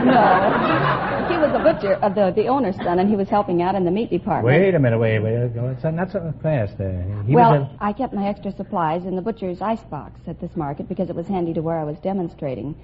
he 1.29 1.37
was 1.37 1.51
a 1.53 1.59
butcher, 1.61 1.99
uh, 2.01 2.09
the 2.09 2.31
the 2.35 2.47
owner's 2.47 2.75
son, 2.77 2.99
and 2.99 3.09
he 3.09 3.15
was 3.15 3.27
helping 3.27 3.61
out 3.61 3.75
in 3.75 3.83
the 3.83 3.91
meat 3.91 4.09
department. 4.09 4.45
Wait 4.45 4.73
a 4.75 4.79
minute, 4.79 4.97
wait, 4.97 5.19
wait. 5.19 5.33
It's 5.33 5.83
not 5.83 6.11
so 6.11 6.33
fast 6.41 6.77
there. 6.77 7.03
He 7.27 7.35
well, 7.35 7.59
was 7.59 7.69
I 7.81 7.91
kept 7.91 8.13
my 8.13 8.27
extra 8.27 8.55
supplies 8.55 9.05
in 9.05 9.15
the 9.15 9.21
butcher's 9.21 9.61
icebox 9.61 10.19
at 10.27 10.39
this 10.39 10.55
market 10.55 10.87
because 10.87 11.09
it 11.09 11.15
was 11.15 11.27
handy 11.27 11.53
to 11.53 11.61
where 11.61 11.77
I 11.79 11.83
was 11.83 11.97
demonstrating. 11.99 12.75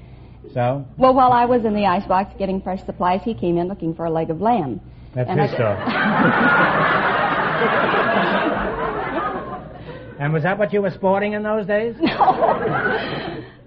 so? 0.54 0.86
Well, 0.98 1.14
while 1.14 1.32
I 1.32 1.46
was 1.46 1.64
in 1.64 1.74
the 1.74 1.86
icebox 1.86 2.34
getting 2.38 2.62
fresh 2.62 2.84
supplies, 2.86 3.22
he 3.24 3.34
came 3.34 3.58
in 3.58 3.68
looking 3.70 3.96
for 3.96 4.06
a 4.06 4.10
leg 4.12 4.30
of 4.30 4.42
lamb. 4.42 4.82
That's 5.16 5.30
And 5.30 5.40
his 5.40 5.52
I- 5.52 5.56
stuff. 5.56 5.80
and 10.20 10.34
was 10.34 10.44
that 10.44 10.58
what 10.58 10.74
you 10.74 10.82
were 10.82 10.92
sporting 10.92 11.34
in 11.34 11.44
those 11.44 11.66
days? 11.66 11.96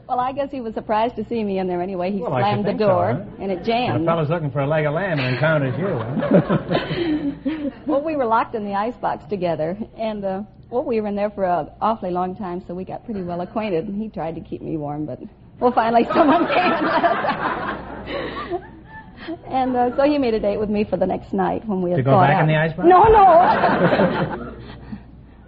Well, 0.09 0.21
I 0.21 0.33
guess 0.33 0.51
he 0.51 0.61
was 0.61 0.75
surprised 0.75 1.17
to 1.17 1.25
see 1.29 1.43
me 1.43 1.59
in 1.59 1.67
there 1.67 1.81
anyway. 1.81 2.13
He 2.13 2.21
Well, 2.21 2.31
slammed 2.33 2.65
the 2.65 2.69
think 2.71 2.81
so, 2.81 2.87
door, 2.89 3.13
huh? 3.15 3.25
and 3.43 3.51
it 3.51 3.65
jammed. 3.65 4.03
The 4.03 4.07
fellow's 4.11 4.29
looking 4.29 4.51
for 4.51 4.61
a 4.61 4.67
leg 4.67 4.85
of 4.85 4.93
lamb 4.95 5.19
and 5.19 5.35
encounters 5.35 5.75
you. 5.79 5.87
Huh? 5.89 7.71
well, 7.87 8.03
we 8.05 8.15
were 8.17 8.27
locked 8.27 8.55
in 8.55 8.65
the 8.67 8.75
icebox 8.75 9.25
together, 9.31 9.79
and 9.99 10.23
uh, 10.25 10.43
well, 10.71 10.85
we 10.85 11.01
were 11.01 11.09
in 11.09 11.17
there 11.17 11.31
for 11.31 11.45
an 11.45 11.69
awfully 11.81 12.11
long 12.11 12.37
time, 12.37 12.63
so 12.67 12.75
we 12.75 12.85
got 12.85 13.05
pretty 13.07 13.23
well 13.23 13.41
acquainted. 13.41 13.89
And 13.89 14.01
he 14.01 14.09
tried 14.11 14.35
to 14.35 14.43
keep 14.43 14.61
me 14.61 14.77
warm, 14.77 15.07
but 15.07 15.21
well, 15.59 15.73
finally 15.73 16.05
someone 16.15 16.47
came 16.49 16.57
and 16.59 16.87
let 16.87 17.05
us 17.05 17.25
out. 18.53 18.61
And 19.49 19.75
uh, 19.75 19.97
so 19.97 20.03
he 20.03 20.19
made 20.19 20.35
a 20.35 20.41
date 20.41 20.59
with 20.61 20.69
me 20.69 20.85
for 20.85 20.99
the 20.99 21.07
next 21.07 21.33
night 21.33 21.67
when 21.67 21.81
we 21.81 21.91
had 21.93 21.97
To 21.97 22.03
go 22.03 22.21
back 22.21 22.35
out. 22.37 22.43
in 22.43 22.49
the 22.49 22.57
icebox? 22.57 22.87
No, 22.87 23.05
no. 23.05 24.53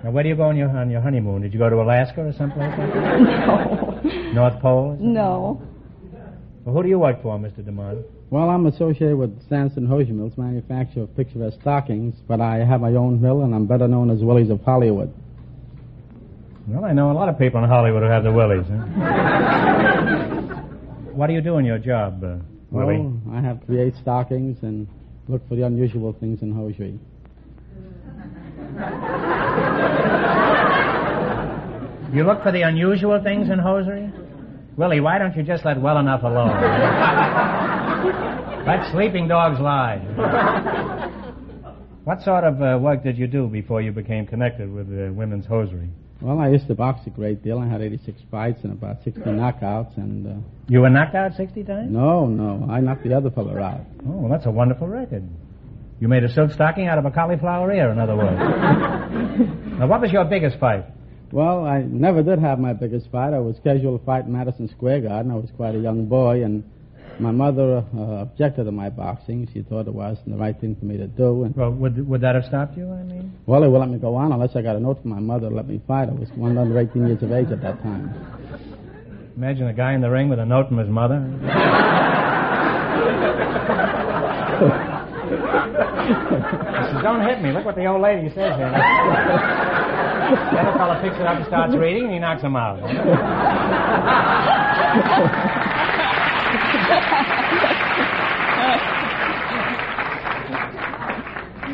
Now, 0.02 0.10
where 0.12 0.22
do 0.22 0.28
you 0.30 0.36
go 0.36 0.44
on 0.44 0.56
your, 0.56 0.70
on 0.70 0.88
your 0.90 1.00
honeymoon? 1.02 1.42
Did 1.42 1.52
you 1.52 1.58
go 1.58 1.68
to 1.68 1.76
Alaska 1.82 2.22
or 2.22 2.32
someplace 2.32 2.70
like 2.78 2.92
that? 2.94 3.20
no. 3.20 3.95
North 4.34 4.60
Pole? 4.60 4.96
No. 5.00 5.62
Well, 6.64 6.74
who 6.74 6.82
do 6.82 6.88
you 6.88 6.98
work 6.98 7.22
for, 7.22 7.38
Mr. 7.38 7.62
DeMont? 7.62 8.02
Well, 8.28 8.50
I'm 8.50 8.66
associated 8.66 9.16
with 9.16 9.40
Sanson 9.48 9.86
Hosiery 9.86 10.16
Mills, 10.16 10.32
manufacturer 10.36 11.04
of 11.04 11.16
picturesque 11.16 11.60
stockings, 11.60 12.16
but 12.26 12.40
I 12.40 12.64
have 12.64 12.80
my 12.80 12.90
own 12.90 13.20
mill, 13.20 13.42
and 13.42 13.54
I'm 13.54 13.66
better 13.66 13.86
known 13.86 14.10
as 14.10 14.20
Willie's 14.20 14.50
of 14.50 14.60
Hollywood. 14.62 15.14
Well, 16.66 16.84
I 16.84 16.92
know 16.92 17.12
a 17.12 17.14
lot 17.14 17.28
of 17.28 17.38
people 17.38 17.62
in 17.62 17.70
Hollywood 17.70 18.02
who 18.02 18.08
have 18.08 18.24
the 18.24 18.32
willies. 18.32 18.64
Huh? 18.68 18.82
what 21.14 21.28
do 21.28 21.34
you 21.34 21.40
do 21.40 21.58
in 21.58 21.64
your 21.64 21.78
job, 21.78 22.24
uh, 22.24 22.38
Willie? 22.72 22.98
Well, 22.98 23.20
I 23.32 23.40
have 23.40 23.64
create 23.64 23.94
stockings 24.02 24.58
and 24.62 24.88
look 25.28 25.48
for 25.48 25.54
the 25.54 25.62
unusual 25.62 26.12
things 26.18 26.42
in 26.42 26.50
hosiery. 26.50 26.98
You 32.12 32.24
look 32.24 32.42
for 32.42 32.52
the 32.52 32.62
unusual 32.62 33.20
things 33.22 33.50
in 33.50 33.58
hosiery? 33.58 34.10
Willie, 34.76 35.00
why 35.00 35.18
don't 35.18 35.36
you 35.36 35.42
just 35.42 35.64
let 35.64 35.80
well 35.80 35.98
enough 35.98 36.22
alone? 36.22 36.50
let 38.66 38.90
sleeping 38.92 39.26
dogs 39.26 39.58
lie. 39.58 39.98
what 42.04 42.22
sort 42.22 42.44
of 42.44 42.62
uh, 42.62 42.78
work 42.80 43.02
did 43.02 43.18
you 43.18 43.26
do 43.26 43.48
before 43.48 43.82
you 43.82 43.92
became 43.92 44.26
connected 44.26 44.72
with 44.72 44.86
uh, 44.88 45.12
women's 45.12 45.46
hosiery? 45.46 45.88
Well, 46.20 46.38
I 46.38 46.48
used 46.48 46.66
to 46.68 46.74
box 46.74 47.00
a 47.06 47.10
great 47.10 47.42
deal. 47.42 47.58
I 47.58 47.68
had 47.68 47.82
86 47.82 48.20
fights 48.30 48.60
and 48.62 48.72
about 48.72 49.02
60 49.04 49.20
knockouts, 49.22 49.96
and 49.98 50.26
uh, 50.26 50.30
You 50.68 50.80
were 50.80 50.88
knocked 50.90 51.14
out 51.14 51.34
60 51.34 51.64
times? 51.64 51.90
no, 51.90 52.26
no, 52.26 52.66
I 52.70 52.80
knocked 52.80 53.04
the 53.04 53.14
other 53.14 53.30
fella 53.30 53.58
out. 53.60 53.80
Oh, 54.06 54.12
well, 54.12 54.30
that's 54.30 54.46
a 54.46 54.50
wonderful 54.50 54.88
record. 54.88 55.24
You 56.00 56.08
made 56.08 56.24
a 56.24 56.32
silk 56.32 56.52
stocking 56.52 56.86
out 56.86 56.98
of 56.98 57.04
a 57.06 57.10
cauliflower 57.10 57.72
ear, 57.72 57.90
in 57.90 57.98
other 57.98 58.16
words. 58.16 58.38
now, 59.78 59.86
what 59.86 60.00
was 60.00 60.10
your 60.12 60.24
biggest 60.24 60.58
fight? 60.58 60.84
Well, 61.32 61.64
I 61.64 61.82
never 61.82 62.22
did 62.22 62.38
have 62.38 62.58
my 62.58 62.72
biggest 62.72 63.10
fight. 63.10 63.34
I 63.34 63.40
was 63.40 63.56
scheduled 63.56 64.00
to 64.00 64.06
fight 64.06 64.26
in 64.26 64.32
Madison 64.32 64.68
Square 64.68 65.02
Garden. 65.02 65.32
I 65.32 65.34
was 65.34 65.50
quite 65.56 65.74
a 65.74 65.78
young 65.78 66.06
boy, 66.06 66.44
and 66.44 66.62
my 67.18 67.32
mother 67.32 67.84
uh, 67.96 68.00
objected 68.22 68.64
to 68.64 68.70
my 68.70 68.90
boxing. 68.90 69.48
She 69.52 69.62
thought 69.62 69.88
it 69.88 69.94
wasn't 69.94 70.30
the 70.30 70.36
right 70.36 70.58
thing 70.60 70.76
for 70.76 70.84
me 70.84 70.96
to 70.98 71.08
do, 71.08 71.42
and 71.44 71.56
Well, 71.56 71.72
would, 71.72 72.08
would 72.08 72.20
that 72.20 72.36
have 72.36 72.44
stopped 72.44 72.76
you, 72.76 72.90
I 72.92 73.02
mean? 73.02 73.32
Well, 73.46 73.60
they 73.60 73.66
wouldn't 73.66 73.90
let 73.90 73.96
me 73.96 74.00
go 74.00 74.14
on 74.14 74.32
unless 74.32 74.54
I 74.54 74.62
got 74.62 74.76
a 74.76 74.80
note 74.80 75.02
from 75.02 75.10
my 75.10 75.20
mother 75.20 75.48
to 75.48 75.54
let 75.54 75.66
me 75.66 75.80
fight. 75.86 76.08
I 76.08 76.12
was 76.12 76.28
one 76.36 76.56
under 76.58 76.78
18 76.78 77.06
years 77.06 77.22
of 77.22 77.32
age 77.32 77.50
at 77.50 77.60
that 77.62 77.82
time. 77.82 78.14
Imagine 79.36 79.66
a 79.66 79.74
guy 79.74 79.94
in 79.94 80.00
the 80.00 80.10
ring 80.10 80.28
with 80.28 80.38
a 80.38 80.46
note 80.46 80.68
from 80.68 80.78
his 80.78 80.88
mother. 80.88 81.18
He 85.26 85.32
says, 86.92 87.02
don't 87.02 87.26
hit 87.26 87.42
me. 87.42 87.50
Look 87.52 87.64
what 87.64 87.74
the 87.74 87.86
old 87.86 88.00
lady 88.00 88.28
says 88.28 88.56
here. 88.56 89.92
then 90.30 90.66
a 90.66 90.74
fellow 90.76 91.00
picks 91.00 91.16
it 91.16 91.26
up 91.26 91.36
and 91.36 91.46
starts 91.46 91.74
reading, 91.74 92.04
and 92.04 92.12
he 92.12 92.18
knocks 92.18 92.42
him 92.42 92.56
out. 92.56 92.80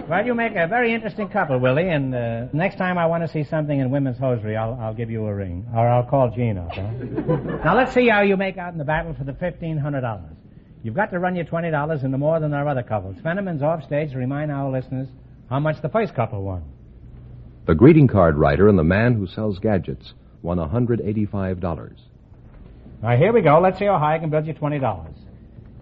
Well, 0.09 0.27
you 0.27 0.35
make 0.35 0.55
a 0.57 0.67
very 0.67 0.93
interesting 0.93 1.31
couple, 1.31 1.59
Willie, 1.59 1.89
and 1.89 2.15
uh, 2.15 2.45
next 2.53 2.77
time 2.77 2.99
I 2.99 3.07
want 3.07 3.23
to 3.23 3.29
see 3.29 3.45
something 3.45 3.81
in 3.81 3.91
women's 3.91 4.19
hosiery, 4.19 4.59
I'll, 4.59 4.79
I'll 4.79 4.93
give 4.93 5.11
you 5.11 5.25
a 5.25 5.35
ring. 5.35 5.67
Or 5.75 5.89
I'll 5.89 6.03
call 6.03 6.27
up, 6.29 6.35
huh? 6.35 6.83
now, 7.65 7.75
let's 7.75 7.95
see 7.95 8.09
how 8.09 8.21
you 8.21 8.37
make 8.37 8.59
out 8.59 8.73
in 8.73 8.79
the 8.79 8.85
battle 8.85 9.15
for 9.15 9.25
the 9.25 9.33
$1,500. 9.33 10.37
You've 10.83 10.95
got 10.95 11.13
to 11.13 11.19
run 11.19 11.35
your 11.35 11.47
$20 11.47 12.05
into 12.05 12.19
more 12.19 12.41
than 12.41 12.53
our 12.53 12.69
other 12.69 12.83
couples. 12.83 13.17
Fenneman's 13.23 13.63
off 13.63 13.85
stage 13.85 14.13
to 14.13 14.19
remind 14.19 14.53
our 14.53 14.71
listeners 14.71 15.09
how 15.49 15.61
much 15.61 15.81
the 15.81 15.89
first 15.89 16.15
couple 16.15 16.43
won. 16.43 16.65
The 17.67 17.75
greeting 17.75 18.09
card 18.09 18.37
writer 18.37 18.69
and 18.69 18.79
the 18.79 18.85
man 18.85 19.15
who 19.15 19.27
sells 19.27 19.59
gadgets 19.59 20.15
won 20.43 20.59
$185. 20.59 21.93
Now, 23.03 23.17
here 23.17 23.33
we 23.33 23.41
go. 23.41 23.61
Let's 23.61 23.79
see 23.79 23.85
how 23.85 23.99
high 23.99 24.17
I 24.17 24.19
can 24.19 24.31
build 24.31 24.47
you 24.47 24.55
$20. 24.55 25.15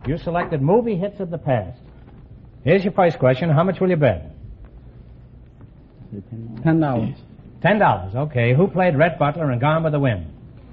You 0.06 0.18
selected 0.18 0.60
movie 0.62 0.96
hits 0.96 1.20
of 1.20 1.30
the 1.30 1.38
past. 1.38 1.78
Here's 2.64 2.84
your 2.84 2.92
first 2.92 3.18
question. 3.18 3.48
How 3.50 3.64
much 3.64 3.80
will 3.80 3.88
you 3.90 3.96
bet? 3.96 4.30
Ten 6.62 6.80
dollars. 6.80 7.14
Ten 7.62 7.78
dollars. 7.78 8.14
Okay. 8.14 8.54
Who 8.54 8.66
played 8.66 8.96
Rhett 8.96 9.18
Butler 9.18 9.52
in 9.52 9.58
Gone 9.58 9.82
with 9.82 9.92
the 9.92 10.00
Wind? 10.00 10.26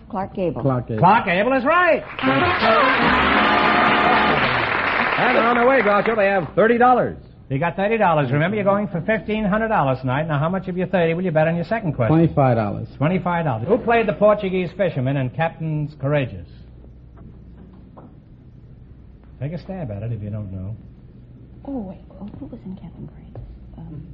Clark 0.09 0.33
Gable. 0.33 0.61
Clark 0.61 0.87
Gable. 0.87 0.99
Clark 0.99 1.25
Gable 1.25 1.53
is 1.53 1.63
right. 1.63 2.03
And 5.17 5.35
on 5.39 5.55
their 5.55 5.67
way, 5.67 5.81
Groucho, 5.81 6.15
they 6.15 6.27
have 6.27 6.43
$30. 6.55 7.17
You 7.49 7.59
got 7.59 7.75
thirty 7.77 7.97
dollars. 7.97 8.29
Remember, 8.31 8.55
you're 8.55 8.65
going 8.65 8.87
for 8.89 8.99
fifteen 9.01 9.45
hundred 9.45 9.69
dollars 9.69 9.99
tonight. 10.01 10.27
Now, 10.27 10.37
how 10.37 10.49
much 10.49 10.67
of 10.67 10.75
your 10.75 10.87
thirty 10.87 11.13
will 11.13 11.23
you 11.23 11.31
bet 11.31 11.47
on 11.47 11.55
your 11.55 11.63
second 11.65 11.93
question? 11.93 12.17
Twenty-five 12.17 12.57
dollars. 12.57 12.87
Twenty-five 12.97 13.45
dollars. 13.45 13.67
Who 13.69 13.77
played 13.77 14.07
the 14.07 14.13
Portuguese 14.13 14.69
fisherman 14.75 15.15
in 15.15 15.29
Captains 15.29 15.95
Courageous? 15.99 16.47
Take 19.39 19.53
a 19.53 19.57
stab 19.59 19.91
at 19.91 20.03
it 20.03 20.11
if 20.11 20.21
you 20.21 20.29
don't 20.29 20.51
know. 20.51 20.75
Oh, 21.65 21.77
wait. 21.79 21.99
Oh, 22.19 22.25
who 22.39 22.45
was 22.47 22.59
in 22.65 22.75
Captain 22.75 23.05
Grace? 23.05 23.43
Um, 23.77 24.07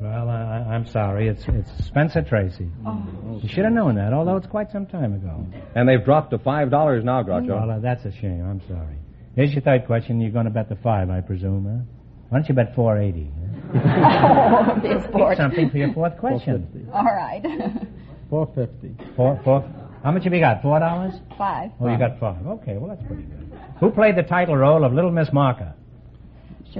Well, 0.00 0.28
I, 0.28 0.34
I- 0.68 0.74
I'm 0.74 0.86
sorry. 0.88 1.28
It's 1.28 1.44
it's 1.48 1.70
Spencer 1.86 2.22
Tracy. 2.22 2.68
oh. 2.86 3.40
You 3.42 3.48
should 3.48 3.64
have 3.64 3.72
known 3.72 3.94
that, 3.94 4.12
although 4.12 4.36
it's 4.36 4.46
quite 4.48 4.70
some 4.72 4.84
time 4.86 5.14
ago. 5.14 5.46
And 5.74 5.88
they've 5.88 6.04
dropped 6.04 6.30
to 6.32 6.38
$5 6.38 7.04
now, 7.04 7.22
Groucho. 7.22 7.48
Well, 7.48 7.70
uh, 7.70 7.78
that's 7.78 8.04
a 8.04 8.12
shame. 8.12 8.44
I'm 8.44 8.60
sorry. 8.68 8.96
Here's 9.36 9.52
your 9.52 9.62
third 9.62 9.86
question. 9.86 10.20
You're 10.20 10.30
going 10.30 10.44
to 10.44 10.50
bet 10.50 10.68
the 10.68 10.76
five, 10.76 11.10
I 11.10 11.20
presume, 11.20 11.64
huh? 11.64 11.94
Why 12.28 12.38
don't 12.38 12.48
you 12.48 12.54
bet 12.54 12.74
four 12.74 12.98
eighty? 12.98 13.30
oh, 13.74 14.78
this 14.82 15.04
Keep 15.14 15.36
something 15.36 15.70
for 15.70 15.78
your 15.78 15.92
fourth 15.92 16.16
question. 16.18 16.88
All 16.94 17.04
right. 17.04 17.42
Four 18.30 18.50
fifty. 18.54 18.96
Four, 19.14 19.40
four. 19.44 19.60
How 20.02 20.10
much 20.10 20.24
have 20.24 20.32
you 20.32 20.40
got? 20.40 20.62
Four 20.62 20.80
dollars? 20.80 21.14
Five. 21.36 21.70
Oh, 21.78 21.88
you 21.88 21.98
got 21.98 22.18
five. 22.18 22.44
Okay, 22.44 22.78
well 22.78 22.88
that's 22.88 23.06
pretty 23.06 23.22
good. 23.22 23.52
Who 23.80 23.90
played 23.90 24.16
the 24.16 24.22
title 24.22 24.56
role 24.56 24.82
of 24.82 24.92
Little 24.92 25.10
Miss 25.10 25.28
Marker? 25.32 25.74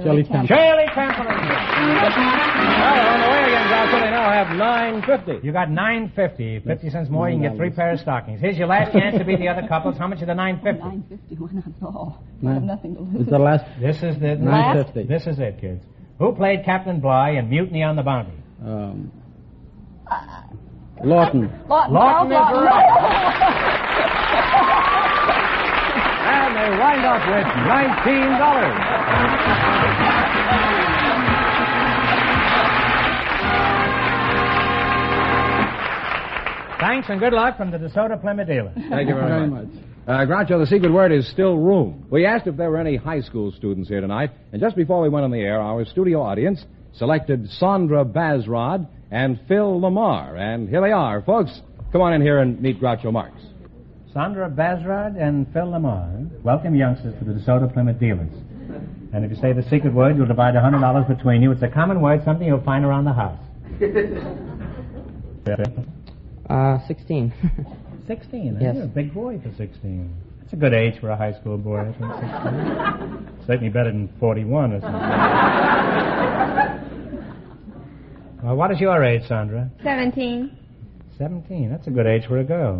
Shirley 0.03 0.23
Temple. 0.23 0.47
Shirley 0.47 0.85
Temple. 0.93 1.25
Well, 1.25 1.35
on 3.07 3.21
the 3.21 3.27
way 3.31 3.43
again, 3.47 3.67
Groucho, 3.67 3.99
they 4.03 4.11
now 4.11 4.29
have 4.31 4.55
950 4.57 5.45
You 5.45 5.51
got 5.53 5.69
nine 5.71 6.11
fifty. 6.15 6.59
Fifty 6.59 6.89
cents 6.89 7.09
more, 7.09 7.29
you 7.29 7.35
can 7.39 7.43
get 7.49 7.57
three 7.57 7.69
pairs 7.69 7.99
of 7.99 8.03
stockings. 8.03 8.41
Here's 8.41 8.57
your 8.57 8.67
last 8.67 8.91
chance 8.93 9.17
to 9.17 9.23
beat 9.25 9.39
the 9.39 9.47
other 9.47 9.67
couples. 9.69 9.97
How 9.97 10.07
much 10.07 10.21
of 10.21 10.27
the 10.27 10.33
nine 10.35 10.59
fifty? 10.63 10.79
Nine 10.81 11.03
fifty. 11.07 11.35
Why 11.35 11.49
not? 11.53 11.63
Oh, 11.81 12.17
I 12.47 12.53
have 12.53 12.63
nothing 12.63 12.95
to 12.95 13.01
lose. 13.01 13.21
Is 13.21 13.27
the 13.31 13.39
last 13.39 13.65
This 13.79 13.97
is 14.03 14.19
the 14.19 14.35
nine 14.35 14.77
Last? 14.77 14.93
This 14.93 15.25
is 15.27 15.39
it, 15.39 15.59
kids. 15.61 15.83
Who 16.19 16.33
played 16.33 16.63
Captain 16.65 16.99
Bligh 16.99 17.31
in 17.31 17.49
Mutiny 17.49 17.83
on 17.83 17.95
the 17.95 18.03
Bounty? 18.03 18.31
Um, 18.63 19.11
Laughton. 21.03 21.49
Laughton, 21.67 21.91
Laughton 21.91 22.29
Charles 22.29 22.57
is 22.57 22.67
Laughton. 22.67 23.81
And 26.45 26.53
they 26.55 26.69
wind 26.77 27.03
up 27.05 27.25
with 27.25 27.47
$19. 27.65 29.45
Thanks 36.79 37.07
and 37.09 37.19
good 37.19 37.33
luck 37.33 37.57
from 37.57 37.71
the 37.71 37.77
DeSoto 37.77 38.19
Plymouth 38.21 38.47
dealer. 38.47 38.71
Thank 38.75 39.07
you 39.09 39.15
very, 39.15 39.27
Very 39.29 39.47
much. 39.47 39.65
much. 39.67 39.83
Uh, 40.07 40.11
Groucho, 40.25 40.59
the 40.59 40.67
secret 40.67 40.91
word 40.93 41.11
is 41.11 41.27
still 41.31 41.57
room. 41.57 42.05
We 42.11 42.25
asked 42.27 42.45
if 42.45 42.57
there 42.57 42.69
were 42.69 42.77
any 42.77 42.95
high 42.97 43.21
school 43.21 43.51
students 43.53 43.89
here 43.89 44.01
tonight, 44.01 44.29
and 44.51 44.61
just 44.61 44.75
before 44.75 45.01
we 45.01 45.09
went 45.09 45.23
on 45.23 45.31
the 45.31 45.39
air, 45.39 45.59
our 45.59 45.83
studio 45.85 46.21
audience 46.21 46.63
selected 46.93 47.49
Sandra 47.49 48.05
Bazrod 48.05 48.87
and 49.09 49.39
Phil 49.47 49.81
Lamar. 49.81 50.35
And 50.35 50.69
here 50.69 50.81
they 50.81 50.91
are, 50.91 51.21
folks. 51.23 51.59
Come 51.91 52.01
on 52.01 52.13
in 52.13 52.21
here 52.21 52.39
and 52.39 52.61
meet 52.61 52.79
Groucho 52.79 53.11
Marx. 53.11 53.33
Sandra 54.15 54.49
Bazrod 54.49 55.21
and 55.21 55.45
Phil 55.51 55.69
Lamar. 55.69 56.09
Welcome, 56.41 56.73
youngsters, 56.73 57.13
to 57.19 57.25
the 57.25 57.33
DeSoto 57.33 57.71
Plymouth 57.73 57.99
dealers. 57.99 58.31
And 59.11 59.25
if 59.25 59.31
you 59.31 59.35
say 59.35 59.51
the 59.51 59.63
secret 59.63 59.93
word, 59.93 60.15
you'll 60.15 60.25
divide 60.25 60.53
$100 60.53 61.05
between 61.09 61.41
you. 61.41 61.51
It's 61.51 61.61
a 61.63 61.67
common 61.67 61.99
word, 61.99 62.23
something 62.23 62.47
you'll 62.47 62.63
find 62.63 62.85
around 62.85 63.03
the 63.03 63.11
house. 63.13 63.39
Uh, 66.49 66.79
16. 66.87 67.33
16. 68.07 68.57
Yes. 68.61 68.75
You're 68.75 68.85
a 68.85 68.87
big 68.87 69.13
boy 69.13 69.39
for 69.43 69.49
16. 69.57 70.15
That's 70.39 70.53
a 70.53 70.55
good 70.55 70.73
age 70.73 70.97
for 70.99 71.09
a 71.09 71.17
high 71.17 71.33
school 71.39 71.57
boy, 71.57 71.79
I 71.79 71.85
think, 71.85 72.13
16. 72.13 73.27
Certainly 73.47 73.69
better 73.69 73.91
than 73.91 74.07
41 74.19 74.73
or 74.73 74.81
something. 74.81 75.01
well, 78.43 78.55
what 78.55 78.71
is 78.71 78.79
your 78.79 79.03
age, 79.03 79.23
Sandra? 79.27 79.69
17. 79.83 80.51
17. 81.17 81.69
That's 81.69 81.87
a 81.87 81.91
good 81.91 82.07
age 82.07 82.25
for 82.27 82.39
a 82.39 82.43
girl, 82.43 82.75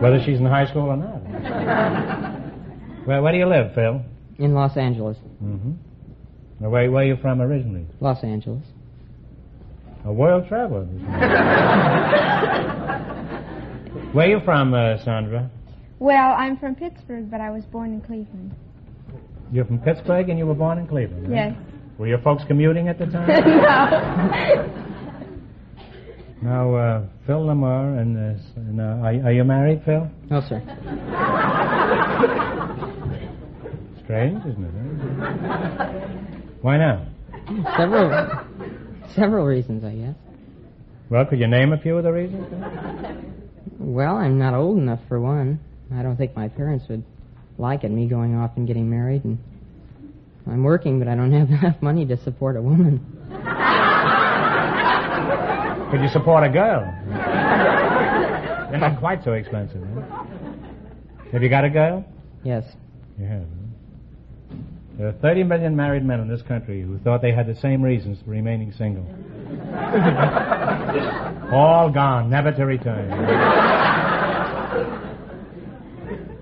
whether 0.00 0.20
she's 0.24 0.38
in 0.38 0.46
high 0.46 0.66
school 0.66 0.90
or 0.90 0.96
not. 0.96 1.22
well, 3.06 3.22
where 3.22 3.32
do 3.32 3.38
you 3.38 3.46
live, 3.46 3.74
Phil? 3.74 4.02
In 4.38 4.54
Los 4.54 4.76
Angeles. 4.76 5.16
Mm-hmm. 5.42 5.72
Where, 6.58 6.90
where 6.90 7.02
are 7.02 7.06
you 7.06 7.16
from 7.16 7.40
originally? 7.40 7.86
Los 8.00 8.22
Angeles. 8.22 8.64
A 10.04 10.12
world 10.12 10.48
traveler. 10.48 10.84
where 14.12 14.26
are 14.26 14.30
you 14.30 14.40
from, 14.44 14.74
uh, 14.74 14.98
Sandra? 15.04 15.50
Well, 15.98 16.34
I'm 16.36 16.56
from 16.56 16.74
Pittsburgh, 16.74 17.30
but 17.30 17.40
I 17.40 17.50
was 17.50 17.64
born 17.64 17.92
in 17.92 18.00
Cleveland. 18.00 18.54
You're 19.52 19.64
from 19.64 19.78
Pittsburgh 19.78 20.28
and 20.28 20.38
you 20.38 20.46
were 20.46 20.54
born 20.54 20.78
in 20.78 20.86
Cleveland. 20.86 21.26
huh? 21.28 21.34
Yes. 21.34 21.54
Were 21.98 22.08
your 22.08 22.18
folks 22.18 22.42
commuting 22.46 22.88
at 22.88 22.98
the 22.98 23.06
time? 23.06 23.28
no. 24.76 24.81
Now, 26.42 26.74
uh, 26.74 27.02
Phil 27.26 27.44
Lamar 27.46 27.98
and, 27.98 28.16
uh, 28.16 28.40
and 28.56 28.80
uh, 28.80 28.84
are, 28.84 29.26
are 29.26 29.32
you 29.32 29.44
married, 29.44 29.82
Phil? 29.84 30.08
No, 30.30 30.40
sir. 30.40 30.60
Strange, 34.04 34.44
isn't 34.44 34.64
it? 34.64 34.70
Why 36.62 36.76
not? 36.76 37.02
Several, 37.76 38.44
several 39.14 39.46
reasons, 39.46 39.84
I 39.84 39.94
guess. 39.94 40.14
Well, 41.10 41.24
could 41.26 41.38
you 41.38 41.46
name 41.46 41.72
a 41.72 41.78
few 41.78 41.96
of 41.96 42.04
the 42.04 42.12
reasons? 42.12 42.46
Well, 43.78 44.16
I'm 44.16 44.38
not 44.38 44.54
old 44.54 44.78
enough 44.78 45.00
for 45.08 45.20
one. 45.20 45.60
I 45.94 46.02
don't 46.02 46.16
think 46.16 46.34
my 46.34 46.48
parents 46.48 46.86
would 46.88 47.04
like 47.58 47.84
it, 47.84 47.90
me 47.90 48.08
going 48.08 48.34
off 48.34 48.52
and 48.56 48.66
getting 48.66 48.88
married, 48.88 49.24
and 49.24 49.38
I'm 50.46 50.64
working, 50.64 50.98
but 50.98 51.08
I 51.08 51.14
don't 51.14 51.32
have 51.32 51.50
enough 51.50 51.80
money 51.82 52.06
to 52.06 52.16
support 52.16 52.56
a 52.56 52.62
woman. 52.62 53.00
Could 55.92 56.00
you 56.00 56.08
support 56.08 56.42
a 56.42 56.48
girl? 56.48 56.90
They're 58.70 58.80
not 58.80 58.98
quite 58.98 59.22
so 59.22 59.34
expensive. 59.34 59.86
Huh? 59.94 60.24
Have 61.32 61.42
you 61.42 61.50
got 61.50 61.66
a 61.66 61.68
girl? 61.68 62.02
Yes. 62.42 62.64
You 63.18 63.26
have. 63.26 63.42
Huh? 63.42 64.56
There 64.96 65.08
are 65.08 65.12
30 65.12 65.44
million 65.44 65.76
married 65.76 66.02
men 66.02 66.20
in 66.20 66.28
this 66.28 66.40
country 66.40 66.80
who 66.80 66.98
thought 67.00 67.20
they 67.20 67.32
had 67.32 67.46
the 67.46 67.56
same 67.56 67.82
reasons 67.82 68.16
for 68.24 68.30
remaining 68.30 68.72
single. 68.72 69.04
All 71.52 71.90
gone, 71.90 72.30
never 72.30 72.52
to 72.52 72.64
return. 72.64 73.10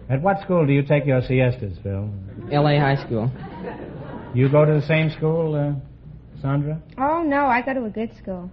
At 0.08 0.22
what 0.22 0.40
school 0.42 0.64
do 0.64 0.72
you 0.72 0.82
take 0.84 1.06
your 1.06 1.22
siestas, 1.22 1.76
Phil? 1.82 2.08
L.A. 2.52 2.78
High 2.78 3.04
School. 3.04 3.28
You 4.32 4.48
go 4.48 4.64
to 4.64 4.74
the 4.74 4.86
same 4.86 5.10
school, 5.10 5.56
uh, 5.56 5.72
Sandra? 6.40 6.80
Oh, 6.98 7.24
no, 7.24 7.46
I 7.46 7.62
go 7.62 7.74
to 7.74 7.84
a 7.86 7.90
good 7.90 8.16
school. 8.16 8.48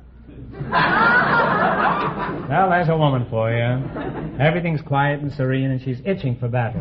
Well, 2.47 2.69
there's 2.69 2.87
a 2.87 2.95
woman 2.95 3.25
for 3.29 3.51
you. 3.51 4.39
Everything's 4.39 4.81
quiet 4.81 5.19
and 5.19 5.33
serene, 5.33 5.69
and 5.69 5.81
she's 5.81 5.99
itching 6.05 6.37
for 6.39 6.47
battle. 6.47 6.79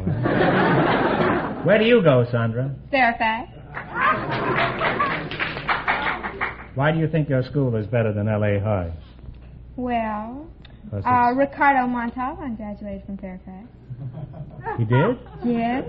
Where 1.64 1.76
do 1.78 1.84
you 1.84 2.00
go, 2.02 2.24
Sandra? 2.30 2.72
Fairfax. 2.92 3.50
Why 6.76 6.92
do 6.92 6.98
you 6.98 7.08
think 7.08 7.28
your 7.28 7.42
school 7.42 7.74
is 7.74 7.86
better 7.88 8.12
than 8.12 8.28
L.A. 8.28 8.60
High? 8.60 8.92
Well, 9.74 10.46
uh, 10.92 11.32
Ricardo 11.34 11.88
Montalban 11.88 12.54
graduated 12.54 13.04
from 13.04 13.18
Fairfax. 13.18 13.66
he 14.78 14.84
did? 14.84 15.18
Yes. 15.44 15.84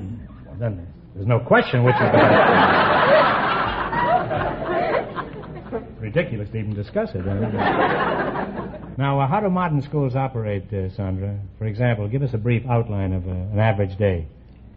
Well, 0.45 0.55
then 0.59 0.87
there's 1.13 1.27
no 1.27 1.39
question 1.39 1.83
which 1.83 1.95
is 1.95 2.01
better. 2.01 3.43
Ridiculous 6.07 6.49
to 6.51 6.57
even 6.57 6.73
discuss 6.73 7.09
it. 7.13 7.25
now, 8.97 9.19
uh, 9.19 9.27
how 9.27 9.41
do 9.41 9.49
modern 9.49 9.81
schools 9.81 10.15
operate, 10.15 10.63
uh, 10.71 10.89
Sandra? 10.95 11.37
For 11.57 11.65
example, 11.65 12.07
give 12.07 12.21
us 12.21 12.29
a 12.31 12.37
brief 12.37 12.63
outline 12.69 13.11
of 13.11 13.27
uh, 13.27 13.31
an 13.31 13.59
average 13.59 13.97
day. 13.97 14.25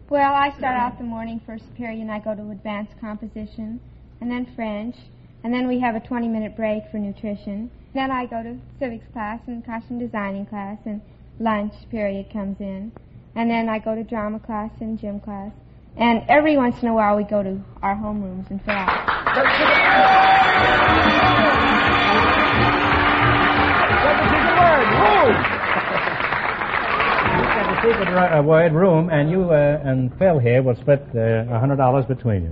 Well, 0.09 0.33
I 0.33 0.49
start 0.57 0.75
out 0.75 0.97
the 0.97 1.05
morning 1.05 1.39
first 1.45 1.63
period 1.77 2.01
and 2.01 2.11
I 2.11 2.19
go 2.19 2.35
to 2.35 2.51
advanced 2.51 2.91
composition 2.99 3.79
and 4.19 4.29
then 4.29 4.45
French. 4.57 4.97
And 5.45 5.53
then 5.53 5.69
we 5.69 5.79
have 5.79 5.95
a 5.95 6.01
20 6.01 6.27
minute 6.27 6.57
break 6.57 6.83
for 6.91 6.97
nutrition. 6.97 7.71
Then 7.93 8.11
I 8.11 8.25
go 8.25 8.43
to 8.43 8.57
civics 8.77 9.05
class 9.13 9.39
and 9.47 9.65
costume 9.65 9.99
designing 9.99 10.47
class 10.47 10.79
and 10.85 11.01
lunch 11.39 11.71
period 11.89 12.29
comes 12.33 12.57
in. 12.59 12.91
And 13.35 13.49
then 13.49 13.69
I 13.69 13.79
go 13.79 13.95
to 13.95 14.03
drama 14.03 14.39
class 14.41 14.71
and 14.81 14.99
gym 14.99 15.21
class. 15.21 15.53
And 15.95 16.25
every 16.27 16.57
once 16.57 16.75
in 16.81 16.89
a 16.89 16.93
while 16.93 17.15
we 17.15 17.23
go 17.23 17.41
to 17.41 17.57
our 17.81 17.95
homerooms 17.95 18.49
and 18.49 18.61
fill 18.65 18.73
out. 18.73 20.40
Secret 27.81 28.09
uh, 28.09 28.43
word 28.43 28.73
room, 28.73 29.09
and 29.09 29.31
you 29.31 29.49
uh, 29.49 29.81
and 29.83 30.11
Phil 30.19 30.37
here 30.37 30.61
will 30.61 30.75
split 30.75 31.03
uh, 31.15 31.51
a 31.51 31.59
hundred 31.59 31.77
dollars 31.77 32.05
between 32.05 32.43
you. 32.43 32.49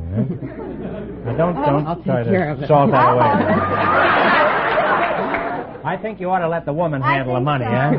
Now 1.23 1.37
don't 1.37 1.55
don't 1.55 1.85
I'll 1.85 2.01
try 2.01 2.23
to 2.23 2.51
of 2.51 2.67
salt 2.67 2.89
that 2.91 3.13
away. 3.13 4.49
I 5.85 5.97
think 6.01 6.19
you 6.19 6.29
ought 6.29 6.39
to 6.39 6.49
let 6.49 6.65
the 6.65 6.73
woman 6.73 7.01
handle 7.01 7.35
the 7.35 7.41
money, 7.41 7.65
so. 7.65 7.71
huh? 7.71 7.91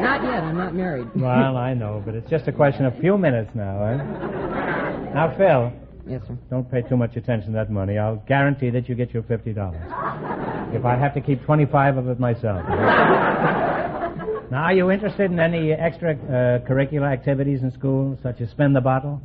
Not 0.00 0.22
yet. 0.24 0.42
I'm 0.42 0.56
not 0.56 0.74
married. 0.74 1.08
Well, 1.14 1.56
I 1.56 1.72
know, 1.72 2.02
but 2.04 2.14
it's 2.14 2.28
just 2.28 2.48
a 2.48 2.52
question 2.52 2.84
of 2.84 2.94
a 2.96 3.00
few 3.00 3.16
minutes 3.16 3.50
now, 3.54 3.78
huh? 3.78 3.96
Now, 5.14 5.34
Phil, 5.36 5.72
Yes, 6.06 6.22
sir. 6.26 6.36
don't 6.50 6.70
pay 6.70 6.82
too 6.82 6.96
much 6.96 7.16
attention 7.16 7.52
to 7.52 7.58
that 7.58 7.70
money. 7.70 7.98
I'll 7.98 8.22
guarantee 8.26 8.70
that 8.70 8.88
you 8.88 8.94
get 8.94 9.12
your 9.12 9.22
fifty 9.24 9.52
dollars. 9.52 9.80
If 10.74 10.84
I 10.84 10.96
have 10.96 11.14
to 11.14 11.20
keep 11.20 11.44
twenty-five 11.44 11.96
of 11.96 12.08
it 12.08 12.18
myself. 12.20 12.62
now, 14.50 14.62
are 14.64 14.72
you 14.72 14.90
interested 14.90 15.30
in 15.30 15.38
any 15.40 15.72
extra 15.72 16.14
uh, 16.14 16.60
curricular 16.68 17.12
activities 17.12 17.62
in 17.62 17.70
school, 17.72 18.18
such 18.22 18.40
as 18.40 18.50
spin 18.50 18.72
the 18.72 18.80
bottle? 18.80 19.20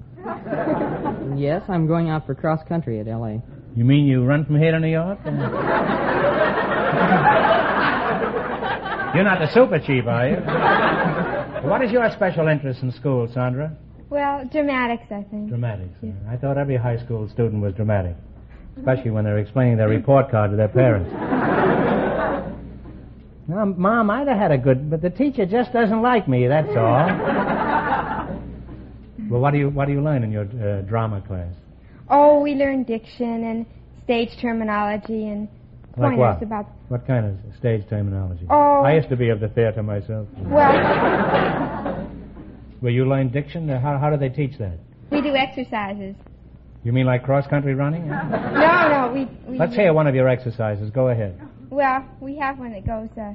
Yes, 1.35 1.63
I'm 1.67 1.88
going 1.88 2.09
out 2.09 2.25
for 2.25 2.35
cross 2.35 2.61
country 2.67 2.99
at 2.99 3.07
L.A. 3.07 3.41
You 3.75 3.83
mean 3.83 4.05
you 4.05 4.23
run 4.23 4.45
from 4.45 4.57
here 4.57 4.71
to 4.71 4.79
New 4.79 4.88
York? 4.91 5.19
You're 9.15 9.23
not 9.23 9.39
the 9.39 9.47
super 9.53 9.79
chief, 9.79 10.05
are 10.07 10.27
you? 10.27 10.35
what 11.69 11.81
is 11.81 11.91
your 11.91 12.09
special 12.11 12.47
interest 12.49 12.83
in 12.83 12.91
school, 12.91 13.29
Sandra? 13.33 13.75
Well, 14.10 14.46
dramatics, 14.52 15.04
I 15.12 15.24
think. 15.30 15.50
Dramatics. 15.50 15.96
uh, 16.04 16.08
I 16.30 16.38
thought 16.38 16.58
every 16.58 16.78
high 16.78 16.98
school 17.04 17.28
student 17.30 17.62
was 17.62 17.74
dramatic, 17.74 18.15
especially 18.78 19.12
when 19.12 19.24
they're 19.26 19.39
explaining 19.39 19.78
their 19.78 19.89
report 19.89 20.30
card 20.30 20.52
to 20.52 20.58
their 20.58 20.68
parents. 20.68 21.10
now, 23.48 23.65
Mom, 23.65 24.10
I'd 24.10 24.28
have 24.28 24.38
had 24.38 24.52
a 24.52 24.58
good, 24.58 24.89
but 24.89 25.02
the 25.02 25.10
teacher 25.10 25.46
just 25.46 25.74
doesn't 25.74 26.02
like 26.02 26.28
me. 26.28 26.48
That's 26.48 26.70
all. 26.70 26.76
well, 29.30 29.41
what 29.41 29.52
do 29.52 29.58
you 29.58 29.70
what 29.70 29.86
do 29.88 29.94
you 29.94 30.02
learn 30.02 30.24
in 30.24 30.32
your 30.32 30.44
uh, 30.46 30.82
drama 30.82 31.22
class? 31.22 31.54
Oh, 32.10 32.39
we 32.41 32.54
learn 32.54 32.84
diction 32.84 33.44
and 33.44 33.65
stage 34.04 34.30
terminology 34.39 35.28
and 35.28 35.48
Like 35.98 36.12
pointers 36.12 36.20
what? 36.20 36.44
about. 36.44 36.65
What 36.89 37.08
kind 37.08 37.26
of 37.26 37.36
stage 37.58 37.84
terminology? 37.89 38.46
Oh. 38.50 38.84
I 38.86 38.94
used 38.94 39.10
to 39.10 39.15
be 39.15 39.30
of 39.30 39.39
the 39.39 39.48
theater 39.50 39.82
myself. 39.82 40.28
Well, 40.38 42.08
Well, 42.81 42.91
you 42.91 43.05
learn 43.05 43.29
diction. 43.29 43.67
How 43.69 43.97
how 43.97 44.09
do 44.09 44.17
they 44.17 44.29
teach 44.29 44.57
that? 44.59 44.77
we 45.11 45.21
do 45.21 45.35
exercises. 45.35 46.15
You 46.83 46.91
mean 46.91 47.05
like 47.05 47.23
cross 47.23 47.47
country 47.47 47.73
running? 47.73 48.07
No, 48.09 48.89
no, 48.89 49.11
we. 49.13 49.25
we 49.49 49.57
Let's 49.57 49.75
hear 49.75 49.93
one 49.93 50.07
of 50.07 50.15
your 50.15 50.27
exercises. 50.27 50.91
Go 50.91 51.09
ahead. 51.09 51.39
Well, 51.69 52.03
we 52.19 52.38
have 52.38 52.59
one 52.59 52.71
that 52.73 52.85
goes. 52.85 53.09
Uh, 53.17 53.33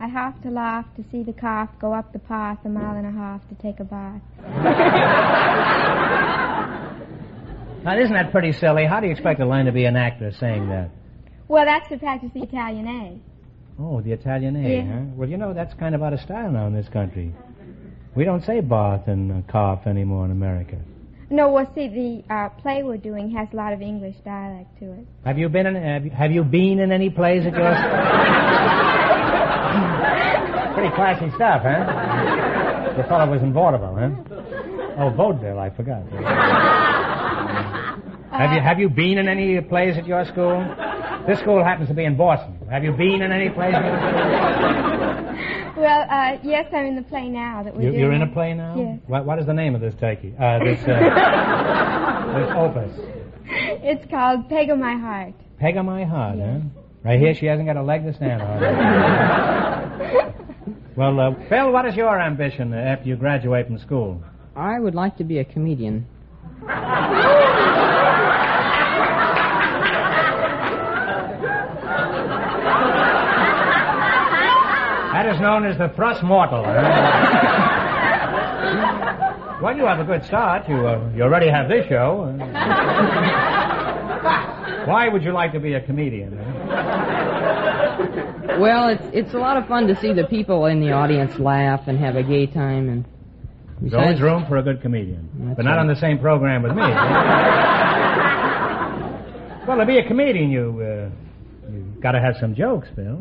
I 0.00 0.06
have 0.08 0.40
to 0.42 0.50
laugh 0.50 0.86
to 0.96 1.04
see 1.10 1.22
the 1.22 1.32
calf 1.32 1.68
go 1.80 1.92
up 1.92 2.12
the 2.12 2.18
path 2.20 2.58
a 2.64 2.68
mile 2.68 2.96
and 2.96 3.06
a 3.06 3.10
half 3.10 3.46
to 3.48 3.54
take 3.56 3.80
a 3.80 3.84
bath. 3.84 4.22
Now, 7.84 7.96
isn't 7.98 8.12
that 8.12 8.32
pretty 8.32 8.52
silly? 8.52 8.84
How 8.86 9.00
do 9.00 9.06
you 9.06 9.12
expect 9.12 9.38
to 9.38 9.46
learn 9.46 9.66
to 9.66 9.72
be 9.72 9.84
an 9.84 9.96
actor 9.96 10.32
saying 10.32 10.68
that? 10.68 10.90
Well, 11.46 11.64
that's 11.64 11.88
to 11.90 11.96
practice 11.96 12.30
the 12.34 12.42
Italian 12.42 12.86
A. 12.86 13.20
Oh, 13.80 14.00
the 14.02 14.12
Italian 14.12 14.56
A, 14.56 14.68
Yeah. 14.68 14.82
huh? 14.92 15.00
Well, 15.14 15.28
you 15.28 15.36
know, 15.36 15.54
that's 15.54 15.72
kind 15.74 15.94
of 15.94 16.02
out 16.02 16.12
of 16.12 16.20
style 16.20 16.50
now 16.50 16.66
in 16.66 16.74
this 16.74 16.88
country. 16.88 17.32
We 18.18 18.24
don't 18.24 18.44
say 18.44 18.60
bath 18.60 19.06
and 19.06 19.30
uh, 19.30 19.42
cough 19.48 19.86
anymore 19.86 20.24
in 20.24 20.32
America. 20.32 20.76
No, 21.30 21.50
well, 21.50 21.70
see, 21.72 21.86
the 21.86 22.24
uh, 22.34 22.48
play 22.48 22.82
we're 22.82 22.96
doing 22.96 23.30
has 23.30 23.46
a 23.52 23.56
lot 23.56 23.72
of 23.72 23.80
English 23.80 24.16
dialect 24.24 24.76
to 24.80 24.86
it. 24.86 25.06
Have 25.24 25.38
you 25.38 25.48
been 25.48 25.68
in? 25.68 25.76
Have 25.76 26.04
you, 26.04 26.10
have 26.10 26.32
you 26.32 26.42
been 26.42 26.80
in 26.80 26.90
any 26.90 27.10
plays 27.10 27.46
at 27.46 27.52
yours? 27.52 27.78
Pretty 30.74 30.92
classy 30.96 31.30
stuff, 31.36 31.62
huh? 31.62 32.96
The 32.96 33.04
fellow 33.04 33.30
was 33.30 33.40
in 33.40 33.52
vaudeville, 33.52 33.94
huh? 33.94 34.10
Oh, 34.98 35.10
vaudeville, 35.10 35.60
I 35.60 35.70
forgot. 35.70 36.02
have 38.32 38.52
you 38.52 38.60
have 38.60 38.80
you 38.80 38.88
been 38.88 39.18
in 39.18 39.28
any 39.28 39.60
plays 39.60 39.96
at 39.96 40.08
your 40.08 40.24
school? 40.24 40.58
This 41.28 41.38
school 41.38 41.62
happens 41.62 41.86
to 41.86 41.94
be 41.94 42.04
in 42.04 42.16
Boston. 42.16 42.58
Have 42.68 42.82
you 42.82 42.90
been 42.90 43.22
in 43.22 43.30
any 43.30 43.50
plays? 43.50 43.74
Well, 45.78 46.06
uh, 46.10 46.38
yes, 46.42 46.66
I'm 46.72 46.86
in 46.86 46.96
the 46.96 47.02
play 47.02 47.28
now 47.28 47.62
that 47.62 47.72
we're 47.74 47.82
You, 47.82 47.90
doing. 47.90 48.00
you're 48.00 48.12
in 48.12 48.22
a 48.22 48.26
play 48.26 48.52
now. 48.52 48.74
Yes. 48.76 48.98
What, 49.06 49.24
what 49.24 49.38
is 49.38 49.46
the 49.46 49.54
name 49.54 49.76
of 49.76 49.80
this 49.80 49.94
turkey? 50.00 50.34
Uh, 50.38 50.58
this 50.64 50.80
uh, 50.82 52.34
this 52.36 52.50
opus. 52.56 52.92
It's 53.50 54.04
called 54.10 54.48
Peg 54.48 54.70
of 54.70 54.78
My 54.78 54.96
Heart. 54.96 55.34
Peg 55.58 55.76
of 55.76 55.84
my 55.86 56.04
heart, 56.04 56.38
huh? 56.38 56.58
Right 57.04 57.18
here, 57.20 57.34
she 57.34 57.46
hasn't 57.46 57.66
got 57.66 57.76
a 57.76 57.82
leg 57.82 58.04
to 58.04 58.12
stand 58.12 58.42
on. 58.42 58.60
well, 60.96 61.20
uh, 61.20 61.34
Phil, 61.48 61.70
what 61.72 61.86
is 61.86 61.94
your 61.96 62.20
ambition 62.20 62.72
uh, 62.72 62.76
after 62.76 63.08
you 63.08 63.16
graduate 63.16 63.66
from 63.66 63.78
school? 63.78 64.20
I 64.56 64.78
would 64.80 64.94
like 64.96 65.16
to 65.18 65.24
be 65.24 65.38
a 65.38 65.44
comedian. 65.44 66.06
That 75.28 75.34
is 75.34 75.40
known 75.42 75.66
as 75.66 75.76
the 75.76 75.90
thrust 75.94 76.22
mortal. 76.22 76.64
huh? 76.64 76.72
well, 79.62 79.76
you 79.76 79.84
have 79.84 80.00
a 80.00 80.04
good 80.04 80.24
start. 80.24 80.66
You 80.66 80.86
uh, 80.86 81.06
you 81.14 81.22
already 81.22 81.50
have 81.50 81.68
this 81.68 81.86
show. 81.86 82.34
Why 84.86 85.08
would 85.12 85.22
you 85.22 85.32
like 85.32 85.52
to 85.52 85.60
be 85.60 85.74
a 85.74 85.82
comedian? 85.82 86.38
huh? 86.38 86.54
Well, 88.58 88.88
it's 88.88 89.04
it's 89.12 89.34
a 89.34 89.38
lot 89.38 89.58
of 89.58 89.68
fun 89.68 89.86
to 89.88 89.96
see 90.00 90.14
the 90.14 90.24
people 90.24 90.64
in 90.64 90.80
the 90.80 90.92
audience 90.92 91.38
laugh 91.38 91.88
and 91.88 91.98
have 91.98 92.16
a 92.16 92.22
gay 92.22 92.46
time, 92.46 92.88
and 92.88 93.04
There's 93.82 93.92
always 93.92 94.22
room 94.22 94.46
for 94.48 94.56
a 94.56 94.62
good 94.62 94.80
comedian, 94.80 95.28
but 95.54 95.66
not 95.66 95.72
right. 95.72 95.80
on 95.80 95.88
the 95.88 95.96
same 95.96 96.18
program 96.18 96.62
with 96.62 96.72
me. 96.72 96.78
well, 99.68 99.76
to 99.76 99.84
be 99.84 99.98
a 99.98 100.04
comedian, 100.08 100.50
you 100.50 100.80
uh, 100.80 101.10
you 101.70 101.84
got 102.00 102.12
to 102.12 102.20
have 102.20 102.36
some 102.40 102.54
jokes, 102.54 102.88
Phil. 102.96 103.20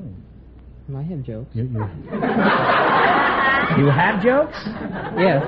I 0.95 1.03
have 1.03 1.21
jokes. 1.23 1.49
You, 1.53 1.63
you, 1.63 1.79
you 3.77 3.87
have 3.91 4.23
jokes? 4.23 4.57
Yes. 5.17 5.43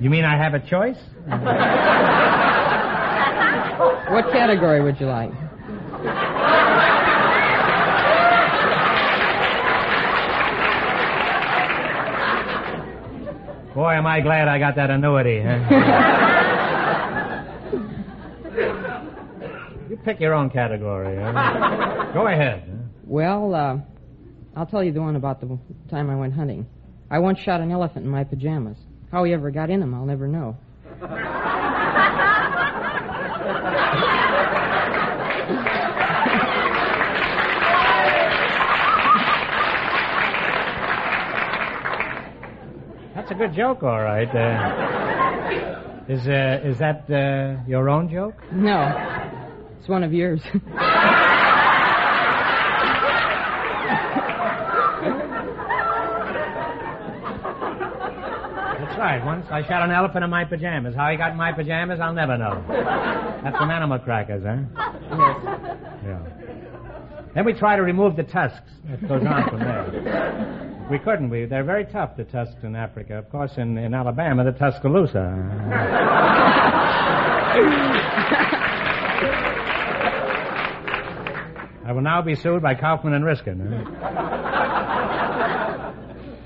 You 0.00 0.08
mean 0.08 0.24
I 0.24 0.36
have 0.36 0.54
a 0.54 0.60
choice? 0.60 0.96
What 4.10 4.32
category 4.32 4.82
would 4.82 4.98
you 4.98 5.06
like? 5.06 5.30
Boy, 13.74 13.92
am 13.94 14.06
I 14.06 14.20
glad 14.20 14.48
I 14.48 14.58
got 14.58 14.74
that 14.76 14.90
annuity. 14.90 15.42
Huh? 15.42 15.58
you 19.90 19.96
pick 19.98 20.18
your 20.20 20.34
own 20.34 20.50
category. 20.50 21.16
Huh? 21.16 22.12
Go 22.12 22.26
ahead. 22.26 22.71
Well, 23.12 23.54
uh, 23.54 23.76
I'll 24.56 24.64
tell 24.64 24.82
you 24.82 24.90
the 24.90 25.02
one 25.02 25.16
about 25.16 25.38
the 25.42 25.58
time 25.90 26.08
I 26.08 26.16
went 26.16 26.32
hunting. 26.32 26.66
I 27.10 27.18
once 27.18 27.40
shot 27.40 27.60
an 27.60 27.70
elephant 27.70 28.06
in 28.06 28.10
my 28.10 28.24
pajamas. 28.24 28.78
How 29.10 29.24
he 29.24 29.34
ever 29.34 29.50
got 29.50 29.68
in 29.68 29.80
them, 29.80 29.92
I'll 29.92 30.06
never 30.06 30.26
know. 30.26 30.56
That's 43.14 43.30
a 43.30 43.34
good 43.34 43.52
joke, 43.52 43.82
all 43.82 44.00
right. 44.00 44.34
Uh, 44.34 46.04
is 46.08 46.26
uh, 46.26 46.60
is 46.64 46.78
that 46.78 47.10
uh, 47.10 47.62
your 47.68 47.90
own 47.90 48.08
joke? 48.08 48.36
No, 48.52 48.90
it's 49.78 49.86
one 49.86 50.02
of 50.02 50.14
yours. 50.14 50.40
right. 59.02 59.24
Once 59.24 59.46
I 59.50 59.62
shot 59.66 59.82
an 59.82 59.90
elephant 59.90 60.24
in 60.24 60.30
my 60.30 60.44
pajamas. 60.44 60.94
How 60.94 61.10
he 61.10 61.16
got 61.16 61.32
in 61.32 61.36
my 61.36 61.52
pajamas, 61.52 62.00
I'll 62.00 62.12
never 62.14 62.38
know. 62.38 62.64
That's 63.42 63.58
some 63.58 63.70
animal 63.70 63.98
crackers, 63.98 64.42
huh? 64.44 64.62
yes. 65.10 65.36
Yeah. 66.04 66.18
Then 67.34 67.44
we 67.44 67.52
try 67.54 67.76
to 67.76 67.82
remove 67.82 68.16
the 68.16 68.24
tusks. 68.24 68.70
It 68.88 69.08
goes 69.08 69.22
on 69.24 69.48
from 69.48 69.60
there. 69.60 70.86
We 70.90 70.98
couldn't. 70.98 71.30
We 71.30 71.46
they're 71.46 71.64
very 71.64 71.86
tough. 71.86 72.16
The 72.16 72.24
tusks 72.24 72.62
in 72.62 72.76
Africa. 72.76 73.14
Of 73.18 73.30
course, 73.30 73.52
in, 73.56 73.78
in 73.78 73.94
Alabama, 73.94 74.44
the 74.44 74.52
Tuscaloosa. 74.52 75.38
I 81.84 81.92
will 81.92 82.02
now 82.02 82.22
be 82.22 82.34
sued 82.34 82.62
by 82.62 82.74
Kaufman 82.74 83.14
and 83.14 83.24
Ryskind. 83.24 83.60
huh? 83.84 85.71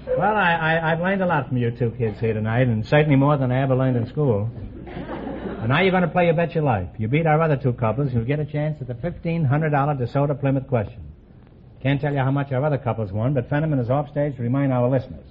Well, 0.06 0.36
I, 0.36 0.52
I, 0.54 0.92
I've 0.92 1.00
learned 1.00 1.22
a 1.22 1.26
lot 1.26 1.48
from 1.48 1.56
you 1.56 1.72
two 1.72 1.90
kids 1.98 2.20
here 2.20 2.32
tonight, 2.32 2.68
and 2.68 2.86
certainly 2.86 3.16
more 3.16 3.36
than 3.36 3.50
I 3.50 3.62
ever 3.62 3.74
learned 3.74 3.96
in 3.96 4.06
school. 4.06 4.48
And 4.86 5.68
now 5.68 5.80
you're 5.80 5.90
going 5.90 6.04
to 6.04 6.08
play 6.08 6.28
You 6.28 6.32
Bet 6.32 6.54
Your 6.54 6.62
Life. 6.62 6.90
You 6.96 7.08
beat 7.08 7.26
our 7.26 7.40
other 7.40 7.56
two 7.56 7.72
couples, 7.72 8.12
you'll 8.12 8.24
get 8.24 8.38
a 8.38 8.44
chance 8.44 8.78
at 8.80 8.86
the 8.86 8.94
$1,500 8.94 9.48
DeSoto 9.50 10.38
Plymouth 10.38 10.68
question. 10.68 11.12
Can't 11.82 12.00
tell 12.00 12.12
you 12.12 12.20
how 12.20 12.30
much 12.30 12.52
our 12.52 12.64
other 12.64 12.78
couples 12.78 13.10
won, 13.10 13.34
but 13.34 13.50
Fenneman 13.50 13.80
is 13.82 13.90
off 13.90 14.08
stage 14.10 14.36
to 14.36 14.42
remind 14.42 14.72
our 14.72 14.88
listeners. 14.88 15.26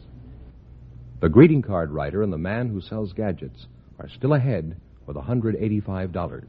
The 1.22 1.30
greeting 1.30 1.62
card 1.62 1.92
writer 1.92 2.22
and 2.22 2.34
the 2.34 2.38
man 2.38 2.68
who 2.68 2.82
sells 2.82 3.14
gadgets 3.14 3.68
are 3.98 4.10
still 4.10 4.34
ahead 4.34 4.76
with 5.06 5.16
$185. 5.16 6.44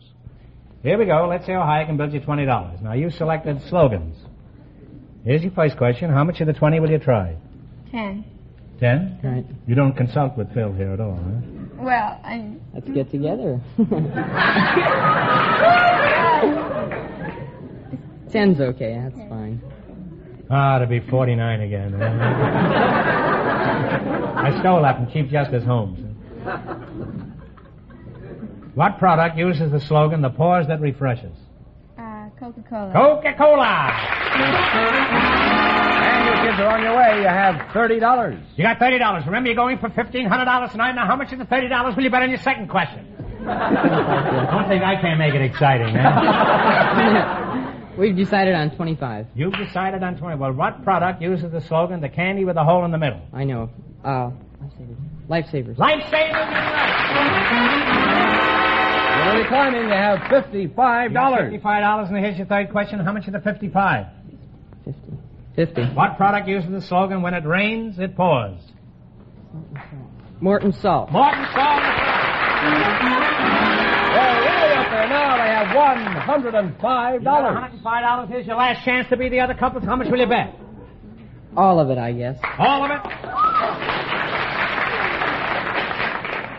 Here 0.83 0.99
we 0.99 1.07
go. 1.07 1.29
Let's 1.31 1.47
see 1.47 1.53
how 1.53 1.63
high 1.63 1.83
I 1.83 1.85
can 1.85 1.97
build 1.97 2.13
you 2.13 2.21
$20. 2.21 2.83
Now, 2.83 2.93
you 2.93 3.11
selected 3.11 3.63
slogans. 3.69 4.17
Here's 5.25 5.43
your 5.43 5.53
first 5.53 5.77
question. 5.77 6.11
How 6.11 6.25
much 6.25 6.41
of 6.41 6.49
the 6.49 6.53
20 6.53 6.81
will 6.81 6.91
you 6.91 6.99
try? 6.99 7.37
Ten. 7.97 8.25
10? 8.79 9.21
Right. 9.25 9.47
You 9.67 9.75
don't 9.75 9.97
consult 9.97 10.37
with 10.37 10.53
Phil 10.53 10.71
here 10.75 10.93
at 10.93 11.01
all, 11.01 11.17
huh? 11.17 11.41
Well, 11.79 12.21
I'm. 12.23 12.61
Let's 12.75 12.87
get 12.91 13.11
together. 13.11 13.59
Ten's 18.31 18.61
okay. 18.61 19.01
That's 19.03 19.17
fine. 19.31 19.63
Ah, 20.51 20.79
to 20.79 20.87
be 20.87 21.01
49 21.09 21.61
again. 21.63 21.95
huh? 21.99 22.05
I 24.45 24.59
stole 24.61 24.83
that 24.83 24.97
from 24.97 25.11
Chief 25.11 25.31
Justice 25.31 25.65
Holmes. 25.65 25.99
What 28.75 28.99
product 28.99 29.39
uses 29.39 29.73
the 29.73 29.81
slogan, 29.81 30.21
the 30.21 30.29
pause 30.29 30.67
that 30.69 30.83
refreshes? 30.83 31.33
Uh, 31.99 32.29
Coca-Cola. 32.39 32.93
Coca-Cola! 32.93 33.89
And 36.27 36.45
you 36.45 36.51
kids 36.51 36.61
are 36.61 36.69
on 36.69 36.83
your 36.83 36.97
way. 36.97 37.21
You 37.23 37.29
have 37.29 37.55
$30. 37.73 38.43
You 38.57 38.65
got 38.65 38.79
$30. 38.79 39.27
Remember, 39.27 39.49
you're 39.49 39.57
going 39.57 39.79
for 39.79 39.89
$1,500 39.89 40.73
tonight. 40.73 40.93
Now, 40.93 41.07
how 41.07 41.17
much 41.17 41.33
of 41.33 41.39
the 41.39 41.45
$30 41.45 41.97
will 41.97 42.03
you 42.03 42.11
bet 42.11 42.23
on 42.23 42.31
your 42.31 42.39
second 42.41 42.69
question? 42.69 43.07
Don't 43.47 44.69
think 44.69 44.83
I 44.83 44.99
can't 45.01 45.19
make 45.19 45.35
it 45.35 45.43
exciting, 45.43 45.95
huh? 45.95 47.73
We've 47.99 48.17
decided 48.17 48.55
on 48.55 48.75
25. 48.77 49.27
You've 49.35 49.55
decided 49.55 50.03
on 50.03 50.19
20. 50.19 50.37
Well, 50.37 50.53
what 50.53 50.83
product 50.85 51.23
uses 51.23 51.51
the 51.53 51.61
slogan, 51.63 52.01
the 52.01 52.09
candy 52.09 52.45
with 52.45 52.57
a 52.57 52.65
hole 52.65 52.85
in 52.85 52.91
the 52.91 52.99
middle? 52.99 53.23
I 53.33 53.45
know. 53.45 53.71
Uh, 54.05 54.31
lifesavers. 55.31 55.77
Lifesavers! 55.77 56.47
You're 59.17 59.33
really 59.35 59.49
climbing. 59.49 59.83
You 59.85 59.89
have 59.95 60.19
$55. 60.21 60.75
$55, 60.75 62.09
and 62.09 62.19
here's 62.19 62.37
your 62.37 62.47
third 62.47 62.71
question. 62.71 63.01
How 63.01 63.13
much 63.13 63.27
of 63.29 63.33
the 63.33 63.41
55? 63.41 64.07
50. 65.57 65.75
50. 65.75 65.95
What 65.95 66.17
product 66.17 66.47
uses 66.49 66.71
the 66.71 66.83
slogan, 66.83 67.23
when 67.23 67.35
it 67.35 67.45
rains, 67.45 67.99
it 67.99 68.15
pours? 68.15 68.61
Morton 70.41 70.73
salt. 70.73 71.11
Morton 71.11 71.47
Salt. 71.55 71.83
They're 74.17 74.37
way 74.45 74.75
up 74.77 74.91
there 74.91 75.09
now. 75.09 75.37
They 75.37 75.49
have 75.49 75.69
$105. 75.75 77.23
$105. 77.23 78.29
Here's 78.29 78.47
your 78.47 78.57
last 78.57 78.85
chance 78.85 79.09
to 79.09 79.17
be 79.17 79.31
the 79.31 79.41
other 79.41 79.55
couple. 79.55 79.81
How 79.81 79.97
much 79.97 80.09
will 80.11 80.19
you 80.19 80.27
bet? 80.27 80.55
All 81.57 81.81
of 81.81 81.89
it, 81.89 81.97
I 81.97 82.13
guess. 82.13 82.39
All 82.59 82.85
of 82.85 82.91
it? 82.91 83.01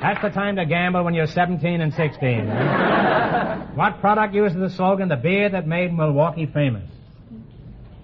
That's 0.02 0.22
the 0.22 0.30
time 0.30 0.56
to 0.56 0.66
gamble 0.66 1.04
when 1.04 1.14
you're 1.14 1.28
17 1.28 1.82
and 1.82 1.94
16. 1.94 2.48
what 3.76 4.00
product 4.00 4.34
uses 4.34 4.58
the 4.58 4.70
slogan, 4.72 5.10
the 5.10 5.16
beer 5.18 5.50
that 5.50 5.68
made 5.68 5.94
Milwaukee 5.94 6.48
famous? 6.52 6.90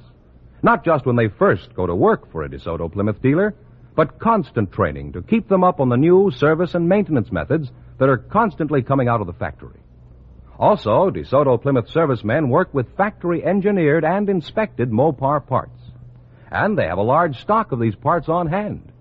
Not 0.61 0.85
just 0.85 1.05
when 1.05 1.17
they 1.17 1.27
first 1.27 1.75
go 1.75 1.85
to 1.85 1.93
work 1.93 2.31
for 2.31 2.43
a 2.43 2.49
DeSoto 2.49 2.89
Plymouth 2.89 3.21
dealer, 3.21 3.53
but 3.95 4.19
constant 4.19 4.71
training 4.71 5.13
to 5.13 5.21
keep 5.21 5.47
them 5.47 5.63
up 5.63 5.79
on 5.79 5.89
the 5.89 5.97
new 5.97 6.31
service 6.31 6.73
and 6.73 6.87
maintenance 6.89 7.31
methods 7.31 7.71
that 7.99 8.09
are 8.09 8.17
constantly 8.17 8.81
coming 8.81 9.07
out 9.07 9.21
of 9.21 9.27
the 9.27 9.33
factory. 9.33 9.79
Also, 10.57 11.09
DeSoto 11.09 11.61
Plymouth 11.61 11.89
servicemen 11.89 12.49
work 12.49 12.73
with 12.73 12.95
factory 12.95 13.43
engineered 13.43 14.05
and 14.05 14.29
inspected 14.29 14.91
Mopar 14.91 15.45
parts 15.45 15.79
and 16.53 16.77
they 16.77 16.85
have 16.85 16.99
a 16.99 17.03
large 17.03 17.41
stock 17.41 17.71
of 17.71 17.79
these 17.79 17.95
parts 17.95 18.29
on 18.29 18.47
hand. 18.47 18.91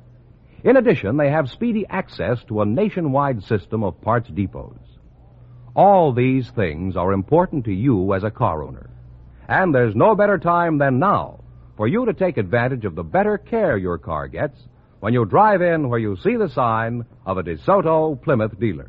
In 0.64 0.78
addition, 0.78 1.18
they 1.18 1.30
have 1.30 1.50
speedy 1.50 1.84
access 1.88 2.42
to 2.44 2.62
a 2.62 2.66
nationwide 2.66 3.44
system 3.44 3.84
of 3.84 4.00
parts 4.00 4.30
depots. 4.30 4.78
All 5.76 6.12
these 6.12 6.50
things 6.50 6.96
are 6.96 7.12
important 7.12 7.66
to 7.66 7.72
you 7.72 8.14
as 8.14 8.24
a 8.24 8.30
car 8.30 8.62
owner. 8.62 8.88
And 9.48 9.74
there's 9.74 9.94
no 9.94 10.14
better 10.14 10.38
time 10.38 10.78
than 10.78 10.98
now 10.98 11.40
for 11.76 11.86
you 11.86 12.06
to 12.06 12.14
take 12.14 12.38
advantage 12.38 12.86
of 12.86 12.94
the 12.94 13.02
better 13.02 13.36
care 13.36 13.76
your 13.76 13.98
car 13.98 14.28
gets 14.28 14.58
when 15.02 15.12
you 15.12 15.24
drive 15.24 15.60
in 15.60 15.88
where 15.88 15.98
you 15.98 16.16
see 16.22 16.36
the 16.36 16.48
sign 16.48 17.04
of 17.26 17.36
a 17.36 17.42
DeSoto 17.42 18.22
Plymouth 18.22 18.56
dealer. 18.60 18.88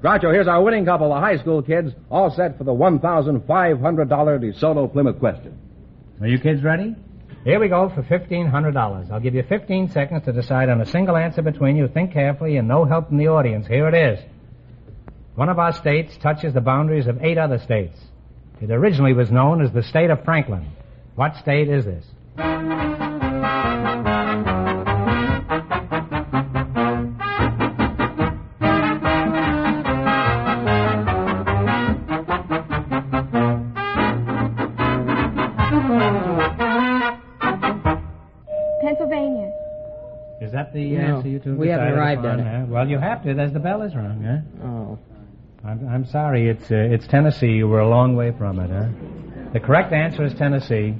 Groucho, 0.00 0.32
here's 0.32 0.46
our 0.46 0.62
winning 0.62 0.84
couple, 0.84 1.08
the 1.08 1.18
high 1.18 1.36
school 1.38 1.62
kids, 1.62 1.90
all 2.12 2.30
set 2.30 2.56
for 2.56 2.62
the 2.62 2.70
$1,500 2.70 3.42
DeSoto 3.42 4.92
Plymouth 4.92 5.18
question. 5.18 5.58
Are 6.20 6.28
you 6.28 6.38
kids 6.38 6.62
ready? 6.62 6.94
Here 7.42 7.58
we 7.58 7.66
go 7.66 7.88
for 7.92 8.04
$1,500. 8.04 9.10
I'll 9.10 9.18
give 9.18 9.34
you 9.34 9.42
15 9.48 9.90
seconds 9.90 10.24
to 10.26 10.32
decide 10.32 10.68
on 10.68 10.80
a 10.80 10.86
single 10.86 11.16
answer 11.16 11.42
between 11.42 11.74
you. 11.74 11.88
Think 11.88 12.12
carefully 12.12 12.56
and 12.56 12.68
no 12.68 12.84
help 12.84 13.08
from 13.08 13.16
the 13.16 13.26
audience. 13.26 13.66
Here 13.66 13.88
it 13.88 13.94
is. 13.94 14.24
One 15.34 15.48
of 15.48 15.58
our 15.58 15.72
states 15.72 16.16
touches 16.18 16.54
the 16.54 16.60
boundaries 16.60 17.08
of 17.08 17.24
eight 17.24 17.36
other 17.36 17.58
states. 17.58 17.98
It 18.60 18.70
originally 18.70 19.12
was 19.12 19.30
known 19.30 19.62
as 19.62 19.72
the 19.72 19.82
state 19.82 20.10
of 20.10 20.24
Franklin. 20.24 20.66
What 21.14 21.36
state 21.36 21.68
is 21.68 21.84
this? 21.84 22.04
Pennsylvania. 38.82 39.50
Is 40.40 40.52
that 40.52 40.72
the 40.72 40.90
No, 40.92 41.16
answer 41.16 41.28
you 41.28 41.38
two 41.40 41.56
we 41.56 41.68
haven't 41.68 41.88
arrived 41.88 42.24
upon, 42.24 42.40
at 42.40 42.46
it. 42.46 42.60
huh? 42.60 42.66
Well, 42.68 42.88
you 42.88 42.98
have 42.98 43.22
to, 43.24 43.30
as 43.30 43.52
the 43.52 43.58
bell 43.58 43.82
is 43.82 43.94
rung, 43.94 44.22
huh? 44.22 44.66
Oh. 44.66 44.77
I'm, 45.64 45.88
I'm 45.88 46.06
sorry, 46.06 46.48
it's, 46.48 46.70
uh, 46.70 46.74
it's 46.76 47.06
Tennessee. 47.06 47.52
You 47.52 47.68
were 47.68 47.80
a 47.80 47.88
long 47.88 48.16
way 48.16 48.32
from 48.36 48.58
it, 48.60 48.70
huh? 48.70 48.88
The 49.52 49.60
correct 49.60 49.92
answer 49.92 50.24
is 50.24 50.34
Tennessee. 50.34 50.94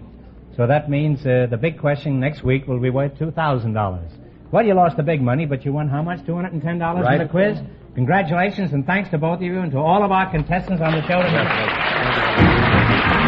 So 0.56 0.66
that 0.66 0.90
means 0.90 1.24
uh, 1.24 1.46
the 1.48 1.56
big 1.56 1.78
question 1.78 2.18
next 2.18 2.42
week 2.42 2.66
will 2.66 2.80
be 2.80 2.90
worth 2.90 3.14
$2,000. 3.18 4.10
Well, 4.50 4.64
you 4.66 4.74
lost 4.74 4.96
the 4.96 5.02
big 5.02 5.22
money, 5.22 5.46
but 5.46 5.64
you 5.64 5.72
won 5.72 5.88
how 5.88 6.02
much? 6.02 6.20
$210 6.20 7.02
Right. 7.02 7.20
in 7.20 7.26
the 7.26 7.30
quiz? 7.30 7.58
Congratulations 7.94 8.72
and 8.72 8.84
thanks 8.86 9.10
to 9.10 9.18
both 9.18 9.36
of 9.36 9.42
you 9.42 9.60
and 9.60 9.70
to 9.72 9.78
all 9.78 10.04
of 10.04 10.10
our 10.10 10.30
contestants 10.30 10.82
on 10.82 10.92
the 10.92 11.02
show 11.02 11.22
tonight. 11.22 13.27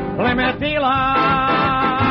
Plymouth 0.15 0.59
dealer. 0.59 2.01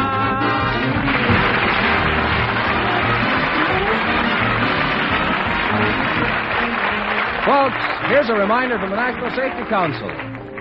Folks, 7.46 7.76
here's 8.08 8.28
a 8.28 8.34
reminder 8.34 8.78
from 8.78 8.90
the 8.90 8.96
National 8.96 9.30
Safety 9.30 9.64
Council. 9.68 10.10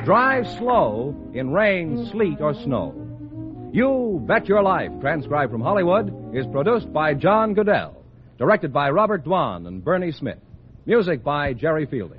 Drive 0.06 0.48
slow 0.58 1.14
in 1.34 1.52
rain, 1.52 2.08
sleet, 2.12 2.40
or 2.40 2.54
snow. 2.54 2.96
You 3.74 4.24
Bet 4.26 4.48
Your 4.48 4.64
Life, 4.64 4.92
transcribed 5.02 5.52
from 5.52 5.62
Hollywood, 5.62 6.36
is 6.36 6.48
produced 6.48 6.92
by 6.92 7.14
John 7.14 7.54
Guedel, 7.54 7.94
directed 8.38 8.74
by 8.74 8.90
Robert 8.90 9.24
Dwan 9.26 9.68
and 9.68 9.84
Bernie 9.84 10.12
Smith. 10.12 10.40
Music 10.86 11.24
by 11.24 11.54
Jerry 11.54 11.86
Fielding. 11.86 12.19